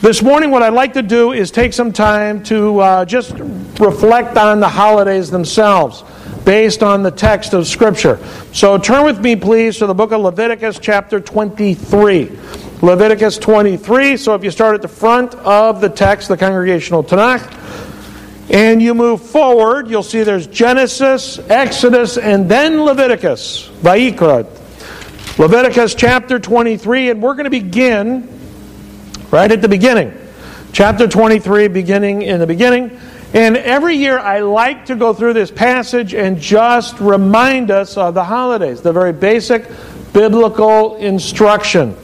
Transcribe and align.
This 0.00 0.22
morning, 0.22 0.52
what 0.52 0.62
I'd 0.62 0.74
like 0.74 0.92
to 0.92 1.02
do 1.02 1.32
is 1.32 1.50
take 1.50 1.72
some 1.72 1.92
time 1.92 2.44
to 2.44 2.78
uh, 2.78 3.04
just 3.04 3.32
reflect 3.32 4.36
on 4.36 4.60
the 4.60 4.68
holidays 4.68 5.28
themselves 5.28 6.04
based 6.44 6.84
on 6.84 7.02
the 7.02 7.10
text 7.10 7.52
of 7.52 7.66
Scripture. 7.66 8.24
So 8.52 8.78
turn 8.78 9.04
with 9.04 9.18
me, 9.18 9.34
please, 9.34 9.78
to 9.78 9.86
the 9.86 9.94
book 9.94 10.12
of 10.12 10.20
Leviticus, 10.20 10.78
chapter 10.78 11.18
23. 11.18 12.30
Leviticus 12.80 13.38
23. 13.38 14.16
So 14.16 14.36
if 14.36 14.44
you 14.44 14.52
start 14.52 14.76
at 14.76 14.82
the 14.82 14.88
front 14.88 15.34
of 15.34 15.80
the 15.80 15.88
text, 15.88 16.28
the 16.28 16.36
congregational 16.36 17.02
Tanakh, 17.02 17.52
and 18.52 18.80
you 18.80 18.94
move 18.94 19.20
forward, 19.20 19.90
you'll 19.90 20.04
see 20.04 20.22
there's 20.22 20.46
Genesis, 20.46 21.40
Exodus, 21.50 22.18
and 22.18 22.48
then 22.48 22.84
Leviticus, 22.84 23.68
Vayikra. 23.82 24.46
Leviticus 25.40 25.96
chapter 25.96 26.38
23, 26.38 27.10
and 27.10 27.20
we're 27.20 27.34
going 27.34 27.44
to 27.44 27.50
begin 27.50 28.37
right 29.30 29.50
at 29.50 29.60
the 29.60 29.68
beginning. 29.68 30.12
Chapter 30.72 31.08
23, 31.08 31.68
beginning 31.68 32.22
in 32.22 32.40
the 32.40 32.46
beginning. 32.46 32.98
And 33.34 33.56
every 33.56 33.94
year 33.94 34.18
I 34.18 34.40
like 34.40 34.86
to 34.86 34.96
go 34.96 35.12
through 35.12 35.34
this 35.34 35.50
passage 35.50 36.14
and 36.14 36.40
just 36.40 36.98
remind 36.98 37.70
us 37.70 37.96
of 37.96 38.14
the 38.14 38.24
holidays, 38.24 38.80
the 38.80 38.92
very 38.92 39.12
basic 39.12 39.66
biblical 40.12 40.96
instruction. 40.96 41.94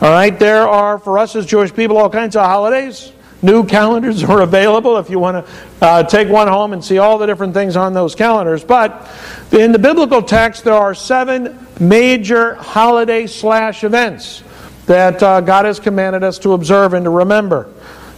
All 0.00 0.10
right, 0.10 0.36
there 0.36 0.68
are, 0.68 0.98
for 0.98 1.18
us 1.18 1.36
as 1.36 1.46
Jewish 1.46 1.72
people, 1.72 1.96
all 1.96 2.10
kinds 2.10 2.34
of 2.34 2.44
holidays. 2.44 3.12
New 3.40 3.64
calendars 3.64 4.24
are 4.24 4.42
available 4.42 4.98
if 4.98 5.10
you 5.10 5.20
want 5.20 5.46
to 5.46 5.52
uh, 5.80 6.02
take 6.02 6.28
one 6.28 6.48
home 6.48 6.72
and 6.72 6.84
see 6.84 6.98
all 6.98 7.18
the 7.18 7.26
different 7.26 7.54
things 7.54 7.76
on 7.76 7.92
those 7.92 8.16
calendars. 8.16 8.64
But 8.64 9.08
in 9.52 9.70
the 9.70 9.78
biblical 9.78 10.22
text, 10.22 10.64
there 10.64 10.74
are 10.74 10.94
seven 10.94 11.68
major 11.78 12.54
holiday 12.54 13.28
slash 13.28 13.84
events 13.84 14.42
that 14.86 15.22
uh, 15.22 15.40
God 15.40 15.64
has 15.64 15.80
commanded 15.80 16.22
us 16.22 16.38
to 16.40 16.52
observe 16.52 16.94
and 16.94 17.04
to 17.04 17.10
remember. 17.10 17.72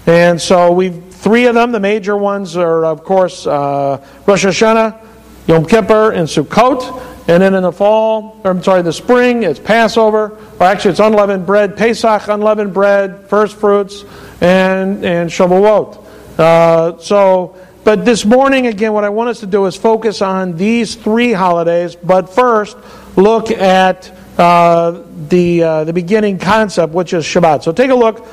And 0.06 0.40
so 0.40 0.72
we've 0.72 1.06
three 1.26 1.46
of 1.46 1.54
them, 1.54 1.72
the 1.72 1.80
major 1.80 2.16
ones 2.16 2.56
are, 2.56 2.84
of 2.84 3.02
course, 3.02 3.46
uh, 3.46 4.04
Rosh 4.26 4.44
Hashanah, 4.44 5.04
Yom 5.48 5.66
Kippur, 5.66 6.12
and 6.12 6.28
Sukkot. 6.28 7.02
And 7.28 7.42
then 7.42 7.54
in 7.54 7.64
the 7.64 7.72
fall, 7.72 8.40
or 8.44 8.52
I'm 8.52 8.62
sorry, 8.62 8.82
the 8.82 8.92
spring, 8.92 9.42
it's 9.42 9.58
Passover, 9.58 10.38
or 10.60 10.62
actually 10.62 10.92
it's 10.92 11.00
unleavened 11.00 11.44
bread, 11.44 11.76
Pesach, 11.76 12.28
unleavened 12.28 12.72
bread, 12.72 13.28
first 13.28 13.56
fruits, 13.56 14.04
and, 14.40 15.04
and 15.04 15.28
Shavuot. 15.28 16.04
Uh, 16.38 16.98
so, 16.98 17.56
but 17.82 18.04
this 18.04 18.24
morning, 18.24 18.68
again, 18.68 18.92
what 18.92 19.02
I 19.02 19.08
want 19.08 19.30
us 19.30 19.40
to 19.40 19.46
do 19.48 19.66
is 19.66 19.74
focus 19.74 20.22
on 20.22 20.56
these 20.56 20.94
three 20.94 21.32
holidays, 21.32 21.96
but 21.96 22.32
first, 22.32 22.76
look 23.16 23.50
at 23.50 24.15
uh, 24.38 25.02
the, 25.28 25.62
uh, 25.62 25.84
the 25.84 25.92
beginning 25.92 26.38
concept, 26.38 26.92
which 26.92 27.12
is 27.12 27.24
Shabbat. 27.24 27.62
So 27.62 27.72
take 27.72 27.90
a 27.90 27.94
look. 27.94 28.26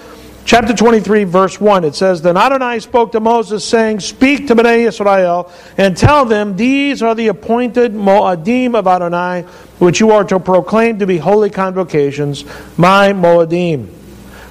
Chapter 0.46 0.74
23, 0.74 1.24
verse 1.24 1.62
1, 1.62 1.86
it 1.86 1.96
says, 1.96 2.22
Then 2.22 2.36
Adonai 2.36 2.82
spoke 2.82 3.14
to 3.14 3.22
Moses, 3.22 3.64
saying, 3.64 4.02
Speak 4.02 4.48
to 4.48 4.56
Bnei 4.56 4.86
Israel, 4.88 5.50
and 5.78 5.96
tell 5.96 6.26
them, 6.26 6.58
These 6.58 7.02
are 7.02 7.16
the 7.16 7.30
appointed 7.30 7.94
Moadim 7.94 8.76
of 8.76 8.86
Adonai, 8.86 9.44
which 9.80 10.02
you 10.02 10.12
are 10.12 10.26
to 10.26 10.42
proclaim 10.42 11.00
to 11.00 11.08
be 11.08 11.18
holy 11.18 11.50
convocations, 11.50 12.44
my 12.78 13.14
Moadim. 13.14 13.88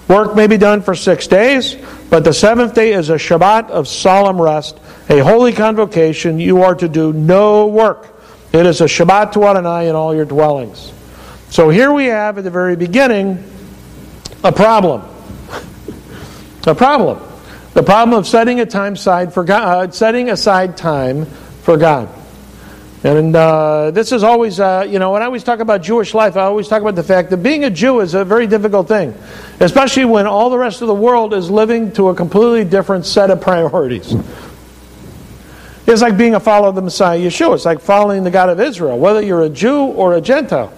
Work 0.08 0.34
may 0.34 0.46
be 0.46 0.56
done 0.56 0.80
for 0.80 0.94
six 0.94 1.26
days, 1.26 1.76
but 2.08 2.24
the 2.24 2.32
seventh 2.32 2.74
day 2.74 2.94
is 2.94 3.10
a 3.10 3.16
Shabbat 3.16 3.68
of 3.68 3.86
solemn 3.86 4.40
rest, 4.40 4.80
a 5.10 5.18
holy 5.18 5.52
convocation. 5.52 6.40
You 6.40 6.62
are 6.62 6.74
to 6.74 6.88
do 6.88 7.12
no 7.12 7.66
work. 7.66 8.08
It 8.52 8.64
is 8.64 8.80
a 8.80 8.86
Shabbat 8.86 9.32
to 9.32 9.44
Adonai 9.44 9.88
in 9.88 9.94
all 9.94 10.14
your 10.14 10.24
dwellings. 10.24 10.92
So 11.52 11.68
here 11.68 11.92
we 11.92 12.06
have 12.06 12.38
at 12.38 12.44
the 12.44 12.50
very 12.50 12.76
beginning 12.76 13.44
a 14.42 14.50
problem. 14.50 15.02
a 16.66 16.74
problem. 16.74 17.20
The 17.74 17.82
problem 17.82 18.18
of 18.18 18.26
setting 18.26 18.60
a 18.60 18.64
time 18.64 18.94
aside 18.94 19.34
for 19.34 19.44
God, 19.44 19.90
uh, 19.90 19.92
setting 19.92 20.30
aside 20.30 20.78
time 20.78 21.26
for 21.26 21.76
God. 21.76 22.08
And 23.04 23.36
uh, 23.36 23.90
this 23.90 24.12
is 24.12 24.22
always, 24.22 24.60
uh, 24.60 24.86
you 24.88 24.98
know, 24.98 25.12
when 25.12 25.20
I 25.20 25.26
always 25.26 25.44
talk 25.44 25.60
about 25.60 25.82
Jewish 25.82 26.14
life, 26.14 26.38
I 26.38 26.44
always 26.44 26.68
talk 26.68 26.80
about 26.80 26.94
the 26.94 27.02
fact 27.02 27.28
that 27.28 27.42
being 27.42 27.64
a 27.64 27.70
Jew 27.70 28.00
is 28.00 28.14
a 28.14 28.24
very 28.24 28.46
difficult 28.46 28.88
thing, 28.88 29.14
especially 29.60 30.06
when 30.06 30.26
all 30.26 30.48
the 30.48 30.56
rest 30.56 30.80
of 30.80 30.88
the 30.88 30.94
world 30.94 31.34
is 31.34 31.50
living 31.50 31.92
to 31.92 32.08
a 32.08 32.14
completely 32.14 32.64
different 32.64 33.04
set 33.04 33.28
of 33.28 33.42
priorities. 33.42 34.14
It's 35.86 36.00
like 36.00 36.16
being 36.16 36.34
a 36.34 36.40
follower 36.40 36.70
of 36.70 36.76
the 36.76 36.80
Messiah 36.80 37.20
Yeshua. 37.20 37.56
It's 37.56 37.66
like 37.66 37.80
following 37.80 38.24
the 38.24 38.30
God 38.30 38.48
of 38.48 38.58
Israel, 38.58 38.98
whether 38.98 39.20
you're 39.20 39.42
a 39.42 39.50
Jew 39.50 39.82
or 39.82 40.14
a 40.14 40.20
Gentile. 40.22 40.72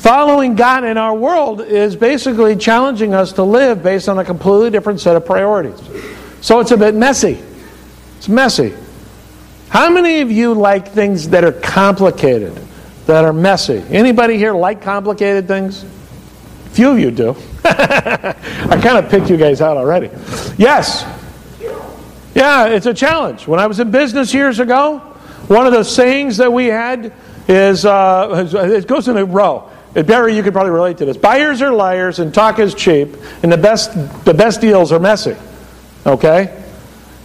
Following 0.00 0.54
God 0.54 0.84
in 0.84 0.96
our 0.96 1.14
world 1.14 1.60
is 1.60 1.94
basically 1.94 2.56
challenging 2.56 3.12
us 3.12 3.34
to 3.34 3.42
live 3.42 3.82
based 3.82 4.08
on 4.08 4.18
a 4.18 4.24
completely 4.24 4.70
different 4.70 4.98
set 4.98 5.14
of 5.14 5.26
priorities. 5.26 5.78
So 6.40 6.60
it's 6.60 6.70
a 6.70 6.76
bit 6.78 6.94
messy. 6.94 7.38
It's 8.16 8.26
messy. 8.26 8.72
How 9.68 9.90
many 9.90 10.22
of 10.22 10.32
you 10.32 10.54
like 10.54 10.88
things 10.88 11.28
that 11.28 11.44
are 11.44 11.52
complicated, 11.52 12.54
that 13.04 13.26
are 13.26 13.34
messy? 13.34 13.84
Anybody 13.90 14.38
here 14.38 14.54
like 14.54 14.80
complicated 14.80 15.46
things? 15.46 15.84
Few 16.70 16.88
of 16.88 16.98
you 16.98 17.10
do. 17.10 17.36
I 17.66 18.80
kind 18.82 19.04
of 19.04 19.10
picked 19.10 19.28
you 19.28 19.36
guys 19.36 19.60
out 19.60 19.76
already. 19.76 20.08
Yes. 20.56 21.04
Yeah, 22.34 22.68
it's 22.68 22.86
a 22.86 22.94
challenge. 22.94 23.46
When 23.46 23.60
I 23.60 23.66
was 23.66 23.80
in 23.80 23.90
business 23.90 24.32
years 24.32 24.60
ago, 24.60 25.00
one 25.48 25.66
of 25.66 25.74
the 25.74 25.84
sayings 25.84 26.38
that 26.38 26.50
we 26.50 26.68
had 26.68 27.12
is 27.48 27.84
uh, 27.84 28.48
it 28.50 28.86
goes 28.86 29.06
in 29.06 29.18
a 29.18 29.26
row. 29.26 29.70
Barry, 29.94 30.36
you 30.36 30.42
could 30.42 30.52
probably 30.52 30.72
relate 30.72 30.98
to 30.98 31.04
this. 31.04 31.16
Buyers 31.16 31.62
are 31.62 31.72
liars 31.72 32.20
and 32.20 32.32
talk 32.32 32.58
is 32.58 32.74
cheap, 32.74 33.16
and 33.42 33.50
the 33.50 33.56
best, 33.56 33.92
the 34.24 34.34
best 34.34 34.60
deals 34.60 34.92
are 34.92 35.00
messy. 35.00 35.36
Okay? 36.06 36.62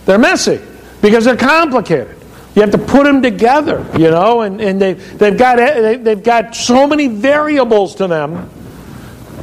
They're 0.06 0.18
messy 0.18 0.60
because 1.02 1.26
they're 1.26 1.38
complicated. 1.38 2.18
You 2.56 2.62
have 2.62 2.72
to 2.72 2.78
put 2.78 3.04
them 3.04 3.22
together, 3.22 3.86
you 3.98 4.10
know, 4.10 4.42
and, 4.42 4.62
and 4.62 4.82
they, 4.82 4.94
they've, 4.94 5.38
got, 5.38 5.58
they've 5.58 6.24
got 6.24 6.56
so 6.56 6.88
many 6.88 7.08
variables 7.08 7.96
to 7.96 8.08
them. 8.08 8.50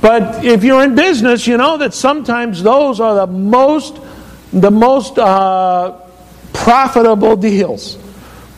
But 0.00 0.44
if 0.44 0.64
you're 0.64 0.82
in 0.82 0.94
business, 0.94 1.46
you 1.46 1.56
know 1.58 1.76
that 1.76 1.94
sometimes 1.94 2.62
those 2.62 3.00
are 3.00 3.14
the 3.14 3.26
most, 3.26 4.00
the 4.52 4.70
most 4.70 5.18
uh, 5.18 6.00
profitable 6.52 7.36
deals. 7.36 7.98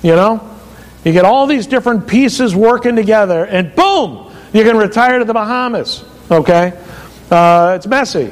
You 0.02 0.14
know? 0.14 0.50
You 1.04 1.12
get 1.12 1.24
all 1.24 1.46
these 1.46 1.66
different 1.66 2.06
pieces 2.06 2.54
working 2.54 2.96
together, 2.96 3.44
and 3.44 3.74
boom, 3.74 4.23
you 4.54 4.62
can 4.62 4.76
retire 4.76 5.18
to 5.18 5.24
the 5.24 5.34
Bahamas, 5.34 6.04
okay? 6.30 6.72
Uh, 7.28 7.74
it's 7.76 7.88
messy. 7.88 8.30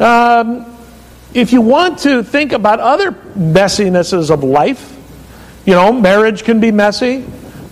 Um, 0.00 0.76
if 1.32 1.52
you 1.52 1.60
want 1.60 2.00
to 2.00 2.24
think 2.24 2.50
about 2.50 2.80
other 2.80 3.12
messinesses 3.36 4.30
of 4.30 4.42
life, 4.42 4.92
you 5.64 5.74
know, 5.74 5.92
marriage 5.92 6.42
can 6.42 6.58
be 6.58 6.72
messy. 6.72 7.24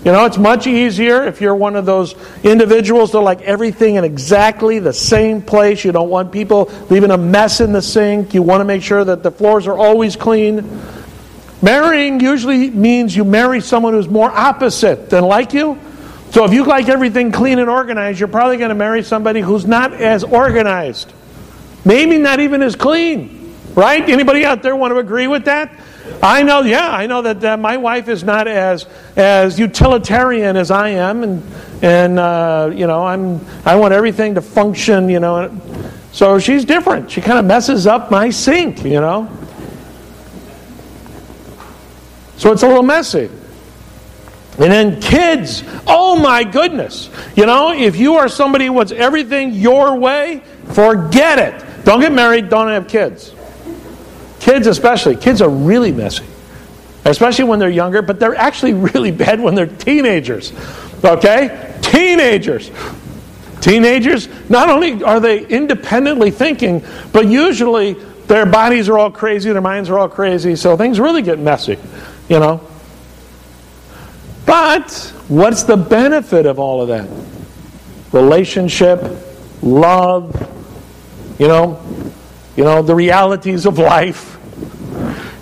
You 0.05 0.13
know, 0.13 0.25
it's 0.27 0.39
much 0.39 0.69
easier 0.69 1.25
if 1.25 1.41
you're 1.41 1.55
one 1.55 1.75
of 1.75 1.85
those 1.85 2.15
individuals 2.45 3.11
that 3.13 3.21
like 3.21 3.41
everything 3.43 3.97
in 3.97 4.05
exactly 4.05 4.79
the 4.79 4.93
same 4.93 5.43
place. 5.43 5.85
You 5.85 5.91
don't 5.91 6.11
want 6.11 6.31
people 6.31 6.71
leaving 6.91 7.11
a 7.11 7.19
mess 7.19 7.61
in 7.61 7.73
the 7.73 7.83
sink. 7.83 8.35
You 8.35 8.43
want 8.43 8.61
to 8.61 8.65
make 8.65 8.83
sure 8.83 9.03
that 9.03 9.25
the 9.25 9.33
floors 9.33 9.67
are 9.67 9.77
always 9.77 10.15
clean. 10.15 10.81
Marrying 11.61 12.21
usually 12.21 12.71
means 12.71 13.17
you 13.17 13.25
marry 13.25 13.61
someone 13.61 13.95
who's 13.95 14.09
more 14.09 14.31
opposite 14.31 15.11
than 15.11 15.25
like 15.25 15.55
you. 15.55 15.81
So 16.35 16.45
if 16.45 16.53
you 16.53 16.65
like 16.65 16.89
everything 16.89 17.31
clean 17.31 17.61
and 17.61 17.71
organized, 17.71 18.19
you're 18.19 18.29
probably 18.29 18.57
going 18.57 18.71
to 18.71 18.75
marry 18.75 19.05
somebody 19.05 19.41
who's 19.41 19.67
not 19.67 19.93
as 19.93 20.25
organized. 20.25 21.13
Maybe 21.85 22.19
not 22.19 22.41
even 22.41 22.61
as 22.61 22.75
clean. 22.75 23.55
Right? 23.77 24.03
Anybody 24.09 24.45
out 24.45 24.61
there 24.61 24.75
want 24.75 24.91
to 24.91 24.99
agree 24.99 25.29
with 25.29 25.45
that? 25.45 25.73
I 26.21 26.43
know, 26.43 26.63
yeah, 26.63 26.91
I 26.91 27.07
know 27.07 27.23
that 27.23 27.45
uh, 27.45 27.57
my 27.57 27.77
wife 27.77 28.09
is 28.09 28.25
not 28.25 28.49
as 28.49 28.85
as 29.15 29.61
utilitarian 29.61 30.57
as 30.57 30.73
I 30.73 30.89
am, 30.89 31.23
and 31.23 31.43
and 31.83 32.19
uh, 32.19 32.69
you 32.75 32.89
know, 32.89 33.07
I'm 33.07 33.41
I 33.65 33.77
want 33.77 33.95
everything 33.95 34.35
to 34.35 34.43
function, 34.43 35.09
you 35.09 35.21
know. 35.21 35.57
So 36.11 36.41
she's 36.41 36.65
different. 36.65 37.13
She 37.13 37.21
kind 37.21 37.39
of 37.39 37.45
messes 37.45 37.87
up 37.87 38.11
my 38.11 38.31
sink, 38.31 38.85
you 38.85 39.01
know. 39.01 39.31
So 42.39 42.51
it's 42.51 42.65
a 42.65 42.67
little 42.67 42.83
messy. 42.83 43.31
And 44.59 44.71
then 44.71 45.01
kids, 45.01 45.65
oh 45.87 46.17
my 46.17 46.45
goodness. 46.45 47.11
You 47.35 47.47
know, 47.47 47.73
if 47.73 47.97
you 47.97 48.15
are 48.15 48.29
somebody 48.29 48.67
who 48.67 48.73
wants 48.73 48.93
everything 48.93 49.53
your 49.53 49.99
way, 49.99 50.43
forget 50.73 51.39
it. 51.39 51.85
Don't 51.85 52.01
get 52.01 52.13
married, 52.13 52.49
don't 52.49 52.69
have 52.69 52.87
kids. 52.87 53.35
Kids, 54.39 54.67
especially. 54.67 55.17
Kids 55.17 55.43
are 55.43 55.49
really 55.49 55.91
messy, 55.91 56.25
especially 57.05 57.47
when 57.47 57.59
they're 57.59 57.69
younger, 57.69 58.01
but 58.01 58.21
they're 58.21 58.37
actually 58.37 58.73
really 58.95 59.11
bad 59.11 59.41
when 59.41 59.55
they're 59.55 59.67
teenagers. 59.67 60.53
Okay? 61.03 61.79
Teenagers. 61.83 62.71
Teenagers, 63.61 64.29
not 64.51 64.69
only 64.69 65.03
are 65.03 65.21
they 65.21 65.47
independently 65.47 66.31
thinking, 66.31 66.85
but 67.13 67.27
usually 67.27 67.95
their 68.27 68.47
bodies 68.47 68.89
are 68.89 68.99
all 68.99 69.11
crazy, 69.11 69.51
their 69.53 69.63
minds 69.63 69.89
are 69.91 69.99
all 69.99 70.09
crazy, 70.09 70.55
so 70.55 70.77
things 70.77 71.01
really 71.01 71.23
get 71.23 71.39
messy, 71.39 71.79
you 72.29 72.39
know. 72.39 72.61
But 74.47 74.93
what's 75.29 75.63
the 75.63 75.77
benefit 75.77 76.47
of 76.47 76.59
all 76.59 76.83
of 76.83 76.89
that? 76.89 77.09
Relationship, 78.13 79.03
love, 79.63 80.35
you 81.39 81.49
know, 81.49 81.81
you 82.57 82.65
know, 82.65 82.83
the 82.83 82.95
realities 82.95 83.67
of 83.67 83.79
life. 83.79 84.39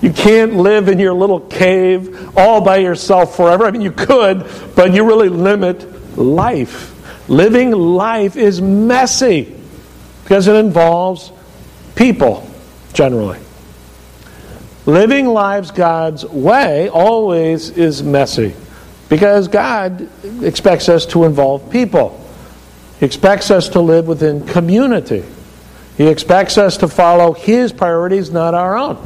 You 0.00 0.12
can't 0.12 0.54
live 0.54 0.88
in 0.88 0.98
your 0.98 1.14
little 1.14 1.40
cave 1.40 2.36
all 2.36 2.60
by 2.60 2.78
yourself 2.78 3.36
forever. 3.36 3.66
I 3.66 3.70
mean, 3.70 3.82
you 3.82 3.92
could, 3.92 4.46
but 4.74 4.92
you 4.92 5.06
really 5.06 5.28
limit 5.28 6.18
life. 6.18 6.88
Living 7.28 7.70
life 7.70 8.36
is 8.36 8.60
messy 8.60 9.54
because 10.24 10.48
it 10.48 10.56
involves 10.56 11.30
people, 11.94 12.48
generally. 12.92 13.38
Living 14.86 15.26
lives 15.26 15.70
God's 15.70 16.24
way 16.24 16.88
always 16.88 17.70
is 17.70 18.02
messy 18.02 18.54
because 19.12 19.46
God 19.48 20.08
expects 20.42 20.88
us 20.88 21.04
to 21.08 21.24
involve 21.24 21.70
people. 21.70 22.18
He 22.98 23.04
expects 23.04 23.50
us 23.50 23.68
to 23.68 23.80
live 23.82 24.06
within 24.06 24.46
community. 24.46 25.22
He 25.98 26.06
expects 26.06 26.56
us 26.56 26.78
to 26.78 26.88
follow 26.88 27.34
His 27.34 27.74
priorities, 27.74 28.30
not 28.30 28.54
our 28.54 28.74
own. 28.74 28.96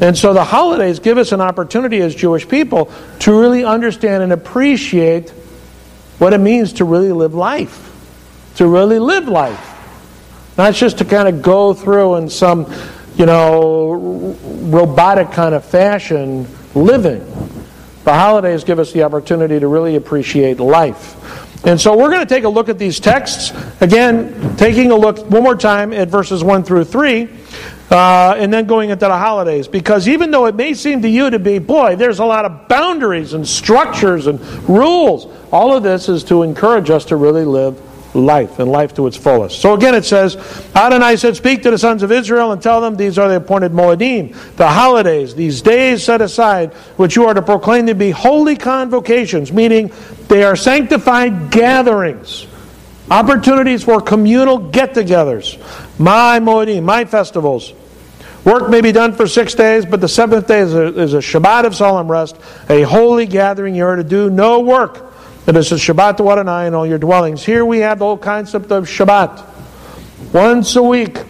And 0.00 0.16
so 0.16 0.32
the 0.32 0.44
holidays 0.44 0.98
give 0.98 1.18
us 1.18 1.32
an 1.32 1.42
opportunity 1.42 2.00
as 2.00 2.14
Jewish 2.14 2.48
people 2.48 2.90
to 3.18 3.38
really 3.38 3.64
understand 3.64 4.22
and 4.22 4.32
appreciate 4.32 5.28
what 6.16 6.32
it 6.32 6.38
means 6.38 6.72
to 6.74 6.86
really 6.86 7.12
live 7.12 7.34
life. 7.34 7.84
To 8.56 8.66
really 8.66 8.98
live 8.98 9.28
life. 9.28 10.54
Not 10.56 10.72
just 10.72 10.96
to 10.98 11.04
kind 11.04 11.28
of 11.28 11.42
go 11.42 11.74
through 11.74 12.14
in 12.14 12.30
some, 12.30 12.72
you 13.16 13.26
know, 13.26 13.92
robotic 14.70 15.32
kind 15.32 15.54
of 15.54 15.66
fashion 15.66 16.48
living. 16.74 17.57
The 18.08 18.14
holidays 18.14 18.64
give 18.64 18.78
us 18.78 18.90
the 18.90 19.02
opportunity 19.02 19.60
to 19.60 19.68
really 19.68 19.96
appreciate 19.96 20.60
life. 20.60 21.66
And 21.66 21.78
so 21.78 21.94
we're 21.94 22.08
going 22.08 22.26
to 22.26 22.34
take 22.34 22.44
a 22.44 22.48
look 22.48 22.70
at 22.70 22.78
these 22.78 22.98
texts. 22.98 23.52
Again, 23.82 24.56
taking 24.56 24.90
a 24.90 24.96
look 24.96 25.18
one 25.30 25.42
more 25.42 25.54
time 25.54 25.92
at 25.92 26.08
verses 26.08 26.42
1 26.42 26.64
through 26.64 26.84
3 26.84 27.28
uh, 27.90 28.34
and 28.38 28.50
then 28.50 28.64
going 28.64 28.88
into 28.88 29.04
the 29.04 29.18
holidays. 29.18 29.68
Because 29.68 30.08
even 30.08 30.30
though 30.30 30.46
it 30.46 30.54
may 30.54 30.72
seem 30.72 31.02
to 31.02 31.08
you 31.10 31.28
to 31.28 31.38
be, 31.38 31.58
boy, 31.58 31.96
there's 31.96 32.18
a 32.18 32.24
lot 32.24 32.46
of 32.46 32.66
boundaries 32.66 33.34
and 33.34 33.46
structures 33.46 34.26
and 34.26 34.40
rules, 34.66 35.26
all 35.52 35.76
of 35.76 35.82
this 35.82 36.08
is 36.08 36.24
to 36.24 36.44
encourage 36.44 36.88
us 36.88 37.04
to 37.04 37.16
really 37.16 37.44
live 37.44 37.78
life 38.18 38.58
and 38.58 38.70
life 38.70 38.94
to 38.94 39.06
its 39.06 39.16
fullest. 39.16 39.60
So 39.60 39.74
again, 39.74 39.94
it 39.94 40.04
says, 40.04 40.36
Adonai 40.74 41.16
said, 41.16 41.36
Speak 41.36 41.62
to 41.62 41.70
the 41.70 41.78
sons 41.78 42.02
of 42.02 42.12
Israel 42.12 42.52
and 42.52 42.60
tell 42.60 42.80
them 42.80 42.96
these 42.96 43.18
are 43.18 43.28
the 43.28 43.36
appointed 43.36 43.72
Moedim, 43.72 44.34
the 44.56 44.68
holidays, 44.68 45.34
these 45.34 45.62
days 45.62 46.04
set 46.04 46.20
aside, 46.20 46.72
which 46.96 47.16
you 47.16 47.24
are 47.24 47.34
to 47.34 47.42
proclaim 47.42 47.86
to 47.86 47.94
be 47.94 48.10
holy 48.10 48.56
convocations, 48.56 49.52
meaning 49.52 49.92
they 50.28 50.44
are 50.44 50.56
sanctified 50.56 51.50
gatherings 51.50 52.46
opportunities 53.10 53.84
for 53.84 54.00
communal 54.00 54.58
get 54.58 54.94
togethers. 54.94 55.58
My 55.98 56.40
Moedim, 56.40 56.82
my 56.82 57.04
festivals. 57.04 57.72
Work 58.44 58.70
may 58.70 58.80
be 58.80 58.92
done 58.92 59.12
for 59.12 59.26
six 59.26 59.54
days, 59.54 59.84
but 59.84 60.00
the 60.00 60.08
seventh 60.08 60.46
day 60.46 60.60
is 60.60 60.74
a, 60.74 60.86
is 60.98 61.14
a 61.14 61.18
Shabbat 61.18 61.64
of 61.64 61.74
solemn 61.74 62.10
rest, 62.10 62.36
a 62.68 62.82
holy 62.82 63.26
gathering. 63.26 63.74
You 63.74 63.84
are 63.84 63.96
to 63.96 64.04
do 64.04 64.30
no 64.30 64.60
work. 64.60 65.07
It 65.48 65.56
is 65.56 65.72
a 65.72 65.76
Shabbat 65.76 66.18
to 66.18 66.30
Adonai 66.30 66.66
in 66.66 66.74
all 66.74 66.86
your 66.86 66.98
dwellings. 66.98 67.42
Here 67.42 67.64
we 67.64 67.78
have 67.78 68.00
the 68.00 68.04
whole 68.04 68.18
concept 68.18 68.70
of 68.70 68.84
Shabbat. 68.84 69.46
Once 70.30 70.76
a 70.76 70.82
week, 70.82 71.20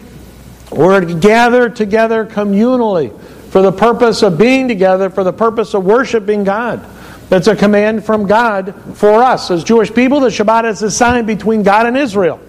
we're 0.73 1.05
gathered 1.05 1.77
together 1.77 2.25
communally 2.25 3.17
for 3.49 3.61
the 3.61 3.71
purpose 3.71 4.21
of 4.21 4.37
being 4.37 4.67
together, 4.67 5.09
for 5.09 5.23
the 5.23 5.31
purpose 5.31 5.73
of 5.73 5.85
worshiping 5.85 6.43
God. 6.43 6.85
That's 7.29 7.47
a 7.47 7.55
command 7.55 8.05
from 8.05 8.27
God 8.27 8.75
for 8.95 9.23
us. 9.23 9.51
As 9.51 9.63
Jewish 9.63 9.93
people, 9.93 10.19
the 10.19 10.27
Shabbat 10.27 10.65
is 10.65 10.83
a 10.83 10.91
sign 10.91 11.25
between 11.25 11.63
God 11.63 11.85
and 11.85 11.95
Israel. 11.95 12.41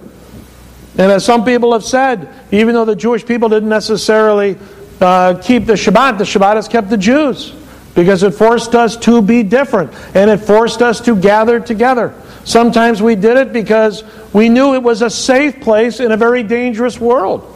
And 0.98 1.12
as 1.12 1.24
some 1.24 1.44
people 1.44 1.72
have 1.72 1.84
said, 1.84 2.34
even 2.50 2.74
though 2.74 2.84
the 2.84 2.96
Jewish 2.96 3.24
people 3.24 3.48
didn't 3.48 3.68
necessarily 3.68 4.58
uh, 5.00 5.40
keep 5.40 5.66
the 5.66 5.74
Shabbat, 5.74 6.18
the 6.18 6.24
Shabbat 6.24 6.56
has 6.56 6.66
kept 6.66 6.90
the 6.90 6.98
Jews 6.98 7.54
because 7.94 8.22
it 8.22 8.32
forced 8.32 8.74
us 8.74 8.96
to 8.96 9.20
be 9.20 9.42
different 9.42 9.92
and 10.14 10.30
it 10.30 10.38
forced 10.38 10.82
us 10.82 11.00
to 11.02 11.16
gather 11.16 11.60
together. 11.60 12.14
Sometimes 12.44 13.02
we 13.02 13.14
did 13.16 13.36
it 13.36 13.52
because 13.52 14.04
we 14.32 14.48
knew 14.48 14.74
it 14.74 14.82
was 14.82 15.02
a 15.02 15.10
safe 15.10 15.60
place 15.60 16.00
in 16.00 16.12
a 16.12 16.16
very 16.16 16.42
dangerous 16.42 17.00
world. 17.00 17.46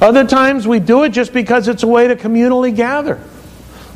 Other 0.00 0.26
times 0.26 0.66
we 0.66 0.78
do 0.78 1.04
it 1.04 1.10
just 1.10 1.32
because 1.32 1.68
it's 1.68 1.82
a 1.82 1.86
way 1.86 2.08
to 2.08 2.16
communally 2.16 2.74
gather. 2.74 3.20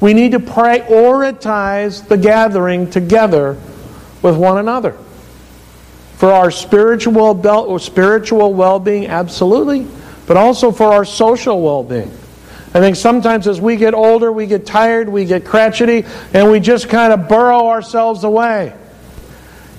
We 0.01 0.15
need 0.15 0.33
to 0.33 0.41
prioritize 0.41 2.07
the 2.09 2.17
gathering 2.17 2.91
together 2.91 3.59
with 4.23 4.37
one 4.37 4.59
another. 4.59 4.97
For 6.17 6.33
our 6.33 6.51
spiritual, 6.51 7.79
spiritual 7.79 8.55
well 8.55 8.79
being, 8.79 9.07
absolutely, 9.07 9.87
but 10.27 10.37
also 10.37 10.71
for 10.71 10.93
our 10.93 11.05
social 11.05 11.63
well 11.63 11.83
being. 11.83 12.11
I 12.73 12.79
think 12.79 12.95
sometimes 12.95 13.49
as 13.49 13.61
we 13.61 13.77
get 13.77 13.95
older, 13.95 14.31
we 14.31 14.47
get 14.47 14.65
tired, 14.65 15.09
we 15.09 15.25
get 15.25 15.45
crotchety, 15.45 16.05
and 16.33 16.51
we 16.51 16.61
just 16.61 16.89
kind 16.89 17.13
of 17.13 17.29
burrow 17.29 17.67
ourselves 17.67 18.23
away. 18.23 18.73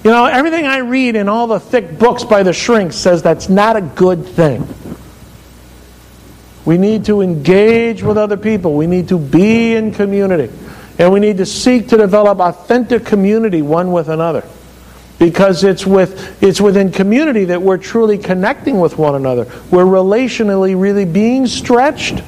You 0.03 0.11
know, 0.11 0.25
everything 0.25 0.65
I 0.65 0.79
read 0.79 1.15
in 1.15 1.29
all 1.29 1.47
the 1.47 1.59
thick 1.59 1.97
books 1.97 2.23
by 2.25 2.43
the 2.43 2.53
shrinks 2.53 2.97
says 2.97 3.21
that's 3.21 3.47
not 3.47 3.77
a 3.77 3.81
good 3.81 4.25
thing. 4.25 4.67
We 6.65 6.77
need 6.77 7.05
to 7.05 7.21
engage 7.21 8.03
with 8.03 8.17
other 8.17 8.37
people. 8.37 8.73
We 8.73 8.87
need 8.87 9.07
to 9.09 9.17
be 9.17 9.73
in 9.73 9.93
community. 9.93 10.53
And 10.99 11.13
we 11.13 11.19
need 11.19 11.37
to 11.37 11.45
seek 11.45 11.87
to 11.89 11.97
develop 11.97 12.39
authentic 12.39 13.05
community 13.05 13.61
one 13.61 13.91
with 13.91 14.09
another. 14.09 14.45
Because 15.17 15.63
it's, 15.63 15.85
with, 15.85 16.43
it's 16.43 16.59
within 16.59 16.91
community 16.91 17.45
that 17.45 17.61
we're 17.61 17.77
truly 17.77 18.17
connecting 18.17 18.79
with 18.79 18.97
one 18.97 19.15
another. 19.15 19.45
We're 19.71 19.85
relationally 19.85 20.79
really 20.79 21.05
being 21.05 21.47
stretched 21.47 22.23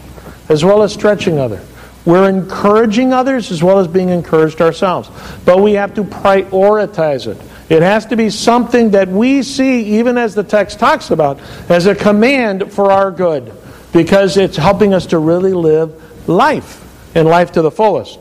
as 0.50 0.64
well 0.64 0.84
as 0.84 0.94
stretching 0.94 1.40
others. 1.40 1.66
We're 2.06 2.28
encouraging 2.28 3.14
others 3.14 3.52
as 3.52 3.64
well 3.64 3.80
as 3.80 3.88
being 3.88 4.10
encouraged 4.10 4.62
ourselves. 4.62 5.10
But 5.46 5.62
we 5.62 5.74
have 5.74 5.96
to 5.96 6.04
prioritize 6.04 7.28
it. 7.28 7.42
It 7.70 7.82
has 7.82 8.06
to 8.08 8.18
be 8.18 8.30
something 8.30 8.92
that 8.92 9.08
we 9.08 9.42
see, 9.42 10.00
even 10.00 10.18
as 10.18 10.36
the 10.36 10.44
text 10.44 10.80
talks 10.80 11.12
about, 11.12 11.40
as 11.70 11.86
a 11.86 11.96
command 11.96 12.74
for 12.74 12.92
our 12.92 13.10
good 13.10 13.54
because 13.94 14.38
it's 14.38 14.58
helping 14.58 14.94
us 14.94 15.06
to 15.08 15.18
really 15.18 15.54
live 15.54 16.28
life 16.28 16.84
and 17.16 17.28
life 17.28 17.54
to 17.54 17.62
the 17.62 17.72
fullest. 17.72 18.20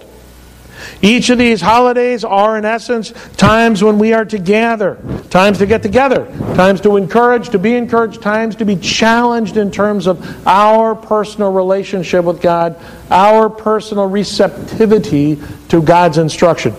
Each 1.01 1.31
of 1.31 1.39
these 1.39 1.61
holidays 1.61 2.25
are, 2.25 2.57
in 2.59 2.65
essence, 2.65 3.13
times 3.37 3.83
when 3.83 3.99
we 3.99 4.13
are 4.13 4.25
to 4.25 4.39
gather, 4.39 4.99
times 5.31 5.59
to 5.59 5.67
get 5.67 5.83
together, 5.83 6.27
times 6.55 6.81
to 6.83 6.97
encourage, 6.97 7.51
to 7.51 7.59
be 7.59 7.75
encouraged, 7.75 8.23
times 8.23 8.57
to 8.57 8.65
be 8.65 8.77
challenged 8.77 9.57
in 9.57 9.71
terms 9.71 10.07
of 10.07 10.47
our 10.47 10.95
personal 10.95 11.53
relationship 11.53 12.25
with 12.25 12.41
God, 12.41 12.81
our 13.11 13.51
personal 13.51 14.09
receptivity 14.09 15.41
to 15.69 15.83
God's 15.83 16.19
instruction. 16.19 16.75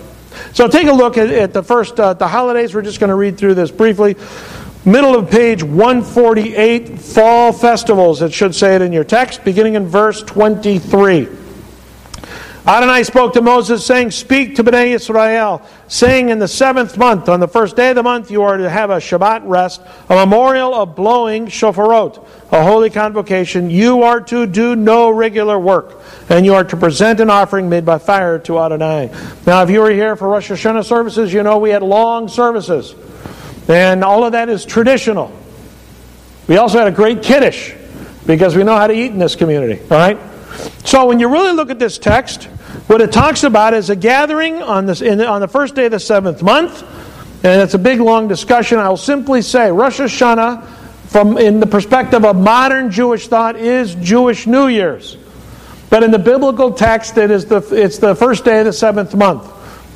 So 0.53 0.67
take 0.67 0.87
a 0.87 0.93
look 0.93 1.17
at, 1.17 1.29
at 1.29 1.53
the 1.53 1.63
first, 1.63 1.99
uh, 1.99 2.13
the 2.13 2.27
holidays. 2.27 2.73
We're 2.73 2.81
just 2.81 2.99
going 2.99 3.09
to 3.09 3.15
read 3.15 3.37
through 3.37 3.55
this 3.55 3.71
briefly. 3.71 4.15
Middle 4.85 5.15
of 5.15 5.29
page 5.29 5.63
148, 5.63 6.99
fall 6.99 7.53
festivals. 7.53 8.21
It 8.21 8.33
should 8.33 8.53
say 8.53 8.75
it 8.75 8.81
in 8.81 8.91
your 8.91 9.05
text, 9.05 9.45
beginning 9.45 9.75
in 9.75 9.87
verse 9.87 10.21
23. 10.23 11.42
Adonai 12.65 13.03
spoke 13.03 13.33
to 13.33 13.41
Moses, 13.41 13.85
saying, 13.85 14.11
Speak 14.11 14.55
to 14.55 14.63
Bnei 14.63 14.95
Israel, 14.95 15.61
saying, 15.89 16.29
In 16.29 16.39
the 16.39 16.47
seventh 16.47 16.97
month, 16.97 17.27
on 17.27 17.41
the 17.41 17.47
first 17.47 17.75
day 17.75 17.89
of 17.89 17.97
the 17.97 18.03
month, 18.03 18.31
you 18.31 18.43
are 18.43 18.55
to 18.55 18.69
have 18.69 18.89
a 18.89 18.97
Shabbat 18.97 19.41
rest, 19.43 19.81
a 20.09 20.15
memorial 20.15 20.73
of 20.73 20.95
blowing 20.95 21.47
shofarot, 21.47 22.25
a 22.53 22.63
holy 22.63 22.89
convocation. 22.89 23.69
You 23.69 24.03
are 24.03 24.21
to 24.21 24.47
do 24.47 24.77
no 24.77 25.09
regular 25.09 25.59
work, 25.59 26.01
and 26.29 26.45
you 26.45 26.53
are 26.53 26.63
to 26.63 26.77
present 26.77 27.19
an 27.19 27.29
offering 27.29 27.67
made 27.67 27.83
by 27.83 27.97
fire 27.97 28.39
to 28.39 28.59
Adonai. 28.59 29.11
Now, 29.45 29.63
if 29.63 29.69
you 29.69 29.81
were 29.81 29.91
here 29.91 30.15
for 30.15 30.29
Rosh 30.29 30.49
Hashanah 30.49 30.85
services, 30.85 31.33
you 31.33 31.43
know 31.43 31.57
we 31.57 31.71
had 31.71 31.83
long 31.83 32.29
services. 32.29 32.95
And 33.67 34.05
all 34.05 34.23
of 34.23 34.31
that 34.31 34.47
is 34.47 34.63
traditional. 34.63 35.37
We 36.47 36.55
also 36.55 36.77
had 36.77 36.87
a 36.87 36.91
great 36.91 37.23
kiddush 37.23 37.73
because 38.25 38.55
we 38.55 38.63
know 38.63 38.77
how 38.77 38.87
to 38.87 38.93
eat 38.93 39.11
in 39.11 39.19
this 39.19 39.35
community. 39.35 39.81
All 39.81 39.97
right? 39.97 40.32
So 40.85 41.05
when 41.05 41.19
you 41.19 41.29
really 41.29 41.53
look 41.53 41.69
at 41.69 41.79
this 41.79 41.97
text, 41.97 42.45
what 42.87 43.01
it 43.01 43.11
talks 43.11 43.43
about 43.43 43.73
is 43.73 43.89
a 43.89 43.95
gathering 43.95 44.61
on, 44.61 44.85
this, 44.85 44.99
the, 44.99 45.27
on 45.27 45.41
the 45.41 45.47
first 45.47 45.75
day 45.75 45.85
of 45.85 45.91
the 45.91 45.99
seventh 45.99 46.41
month. 46.43 46.83
And 47.43 47.61
it's 47.61 47.73
a 47.73 47.79
big, 47.79 47.99
long 47.99 48.27
discussion. 48.27 48.79
I'll 48.79 48.95
simply 48.95 49.41
say 49.41 49.71
Rosh 49.71 49.99
Hashanah, 49.99 50.65
from 51.07 51.37
in 51.37 51.59
the 51.59 51.67
perspective 51.67 52.23
of 52.25 52.35
modern 52.35 52.89
Jewish 52.89 53.27
thought, 53.27 53.55
is 53.55 53.95
Jewish 53.95 54.47
New 54.47 54.67
Year's. 54.67 55.17
But 55.89 56.03
in 56.03 56.11
the 56.11 56.19
biblical 56.19 56.73
text, 56.73 57.17
it 57.17 57.29
is 57.29 57.45
the, 57.45 57.61
it's 57.71 57.99
the 57.99 58.15
first 58.15 58.45
day 58.45 58.59
of 58.59 58.65
the 58.65 58.73
seventh 58.73 59.13
month. 59.13 59.45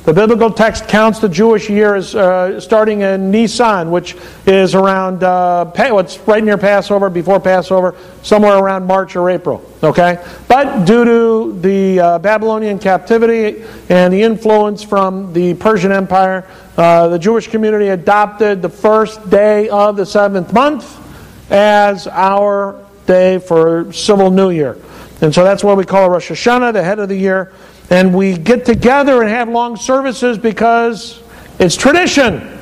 The 0.08 0.14
biblical 0.14 0.50
text 0.50 0.88
counts 0.88 1.18
the 1.18 1.28
Jewish 1.28 1.68
year 1.68 1.94
as 1.94 2.14
uh, 2.14 2.62
starting 2.62 3.02
in 3.02 3.30
Nisan, 3.30 3.90
which 3.90 4.16
is 4.46 4.74
around 4.74 5.22
uh, 5.22 5.66
what's 5.90 6.18
right 6.20 6.42
near 6.42 6.56
Passover, 6.56 7.10
before 7.10 7.38
Passover, 7.38 7.94
somewhere 8.22 8.56
around 8.56 8.86
March 8.86 9.16
or 9.16 9.28
April. 9.28 9.62
Okay, 9.82 10.16
but 10.48 10.86
due 10.86 11.04
to 11.04 11.60
the 11.60 12.00
uh, 12.00 12.18
Babylonian 12.20 12.78
captivity 12.78 13.62
and 13.90 14.10
the 14.10 14.22
influence 14.22 14.82
from 14.82 15.34
the 15.34 15.52
Persian 15.52 15.92
Empire, 15.92 16.48
uh, 16.78 17.08
the 17.08 17.18
Jewish 17.18 17.48
community 17.48 17.88
adopted 17.88 18.62
the 18.62 18.70
first 18.70 19.28
day 19.28 19.68
of 19.68 19.96
the 19.96 20.06
seventh 20.06 20.54
month 20.54 21.52
as 21.52 22.06
our 22.06 22.82
day 23.04 23.40
for 23.40 23.92
civil 23.92 24.30
new 24.30 24.48
year. 24.48 24.78
And 25.20 25.34
so 25.34 25.44
that's 25.44 25.62
why 25.62 25.74
we 25.74 25.84
call 25.84 26.08
Rosh 26.08 26.30
Hashanah, 26.30 26.72
the 26.72 26.82
head 26.82 26.98
of 26.98 27.10
the 27.10 27.16
year. 27.16 27.52
And 27.90 28.14
we 28.14 28.36
get 28.36 28.64
together 28.64 29.22
and 29.22 29.30
have 29.30 29.48
long 29.48 29.76
services 29.76 30.36
because 30.38 31.22
it's 31.58 31.76
tradition. 31.76 32.58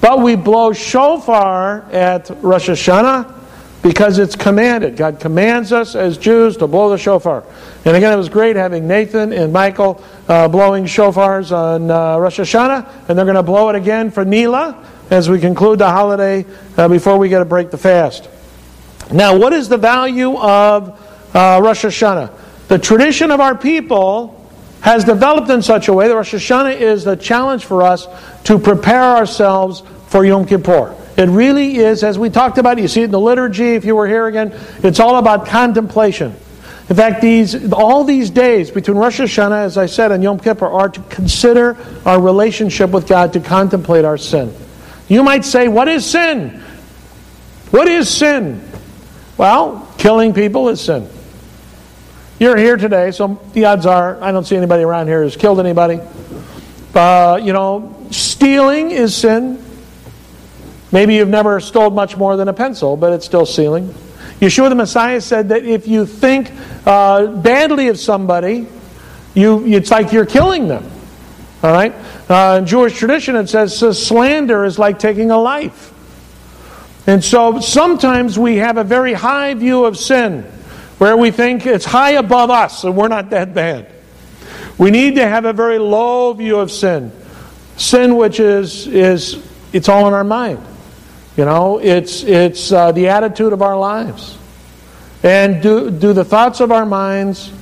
But 0.00 0.20
we 0.20 0.36
blow 0.36 0.72
shofar 0.72 1.82
at 1.90 2.30
Rosh 2.42 2.68
Hashanah 2.68 3.34
because 3.82 4.18
it's 4.18 4.36
commanded. 4.36 4.96
God 4.96 5.20
commands 5.20 5.72
us 5.72 5.94
as 5.94 6.18
Jews 6.18 6.56
to 6.58 6.66
blow 6.66 6.90
the 6.90 6.98
shofar. 6.98 7.44
And 7.84 7.96
again, 7.96 8.12
it 8.12 8.16
was 8.16 8.28
great 8.28 8.56
having 8.56 8.88
Nathan 8.88 9.32
and 9.32 9.52
Michael 9.52 10.02
uh, 10.28 10.48
blowing 10.48 10.84
shofars 10.84 11.52
on 11.52 11.90
uh, 11.90 12.18
Rosh 12.18 12.40
Hashanah, 12.40 13.08
and 13.08 13.18
they're 13.18 13.24
going 13.24 13.36
to 13.36 13.42
blow 13.42 13.68
it 13.68 13.76
again 13.76 14.10
for 14.10 14.24
Nila 14.24 14.84
as 15.10 15.28
we 15.30 15.40
conclude 15.40 15.78
the 15.78 15.88
holiday 15.88 16.44
uh, 16.76 16.88
before 16.88 17.18
we 17.18 17.28
get 17.28 17.38
to 17.38 17.44
break 17.44 17.70
the 17.70 17.78
fast. 17.78 18.28
Now, 19.12 19.36
what 19.36 19.52
is 19.52 19.68
the 19.68 19.78
value 19.78 20.36
of 20.36 20.88
uh, 21.34 21.60
Rosh 21.62 21.84
Hashanah? 21.84 22.32
The 22.68 22.78
tradition 22.78 23.30
of 23.30 23.40
our 23.40 23.56
people 23.56 24.37
has 24.80 25.04
developed 25.04 25.50
in 25.50 25.62
such 25.62 25.88
a 25.88 25.92
way 25.92 26.08
that 26.08 26.14
Rosh 26.14 26.34
Hashanah 26.34 26.80
is 26.80 27.04
the 27.04 27.16
challenge 27.16 27.64
for 27.64 27.82
us 27.82 28.06
to 28.44 28.58
prepare 28.58 29.02
ourselves 29.02 29.82
for 30.08 30.24
Yom 30.24 30.46
Kippur. 30.46 30.94
It 31.16 31.28
really 31.28 31.76
is, 31.76 32.04
as 32.04 32.18
we 32.18 32.30
talked 32.30 32.58
about, 32.58 32.78
you 32.78 32.86
see 32.86 33.02
it 33.02 33.06
in 33.06 33.10
the 33.10 33.20
liturgy 33.20 33.74
if 33.74 33.84
you 33.84 33.96
were 33.96 34.06
here 34.06 34.26
again, 34.26 34.54
it's 34.82 35.00
all 35.00 35.16
about 35.16 35.46
contemplation. 35.46 36.34
In 36.88 36.96
fact, 36.96 37.20
these, 37.20 37.70
all 37.72 38.04
these 38.04 38.30
days 38.30 38.70
between 38.70 38.96
Rosh 38.96 39.20
Hashanah, 39.20 39.64
as 39.64 39.76
I 39.76 39.86
said, 39.86 40.10
and 40.10 40.22
Yom 40.22 40.38
Kippur 40.38 40.66
are 40.66 40.88
to 40.88 41.02
consider 41.10 41.76
our 42.06 42.20
relationship 42.20 42.90
with 42.90 43.06
God, 43.06 43.34
to 43.34 43.40
contemplate 43.40 44.04
our 44.04 44.16
sin. 44.16 44.54
You 45.08 45.22
might 45.22 45.44
say, 45.44 45.68
What 45.68 45.88
is 45.88 46.06
sin? 46.06 46.62
What 47.70 47.88
is 47.88 48.08
sin? 48.08 48.66
Well, 49.36 49.92
killing 49.98 50.32
people 50.32 50.68
is 50.70 50.80
sin. 50.80 51.08
You're 52.40 52.56
here 52.56 52.76
today, 52.76 53.10
so 53.10 53.40
the 53.52 53.64
odds 53.64 53.84
are 53.84 54.22
I 54.22 54.30
don't 54.30 54.44
see 54.44 54.56
anybody 54.56 54.84
around 54.84 55.08
here 55.08 55.24
who's 55.24 55.34
killed 55.34 55.58
anybody. 55.58 55.98
Uh, 56.94 57.40
you 57.42 57.52
know, 57.52 57.96
stealing 58.12 58.92
is 58.92 59.16
sin. 59.16 59.60
Maybe 60.92 61.16
you've 61.16 61.28
never 61.28 61.58
stole 61.58 61.90
much 61.90 62.16
more 62.16 62.36
than 62.36 62.46
a 62.46 62.52
pencil, 62.52 62.96
but 62.96 63.12
it's 63.12 63.26
still 63.26 63.44
stealing. 63.44 63.88
Yeshua 64.38 64.68
the 64.68 64.76
Messiah 64.76 65.20
said 65.20 65.48
that 65.48 65.64
if 65.64 65.88
you 65.88 66.06
think 66.06 66.52
uh, 66.86 67.26
badly 67.26 67.88
of 67.88 67.98
somebody, 67.98 68.68
you, 69.34 69.66
it's 69.66 69.90
like 69.90 70.12
you're 70.12 70.24
killing 70.24 70.68
them. 70.68 70.88
All 71.64 71.72
right? 71.72 71.92
Uh, 72.30 72.58
in 72.60 72.66
Jewish 72.66 72.96
tradition, 72.96 73.34
it 73.34 73.48
says 73.48 73.76
slander 73.76 74.64
is 74.64 74.78
like 74.78 75.00
taking 75.00 75.32
a 75.32 75.38
life. 75.38 75.92
And 77.08 77.24
so 77.24 77.58
sometimes 77.58 78.38
we 78.38 78.58
have 78.58 78.76
a 78.76 78.84
very 78.84 79.12
high 79.12 79.54
view 79.54 79.84
of 79.84 79.96
sin 79.96 80.46
where 80.98 81.16
we 81.16 81.30
think 81.30 81.64
it's 81.64 81.84
high 81.84 82.12
above 82.12 82.50
us 82.50 82.84
and 82.84 82.96
we're 82.96 83.08
not 83.08 83.30
that 83.30 83.54
bad. 83.54 83.90
We 84.76 84.90
need 84.90 85.16
to 85.16 85.26
have 85.26 85.44
a 85.44 85.52
very 85.52 85.78
low 85.78 86.32
view 86.32 86.58
of 86.58 86.70
sin. 86.70 87.12
Sin, 87.76 88.16
which 88.16 88.40
is, 88.40 88.86
is 88.86 89.44
it's 89.72 89.88
all 89.88 90.06
in 90.08 90.14
our 90.14 90.24
mind. 90.24 90.64
You 91.36 91.44
know, 91.44 91.78
it's, 91.78 92.24
it's 92.24 92.72
uh, 92.72 92.92
the 92.92 93.08
attitude 93.08 93.52
of 93.52 93.62
our 93.62 93.78
lives. 93.78 94.36
And 95.22 95.62
do, 95.62 95.90
do 95.90 96.12
the 96.12 96.24
thoughts 96.24 96.60
of 96.60 96.72
our 96.72 96.86
minds, 96.86 97.52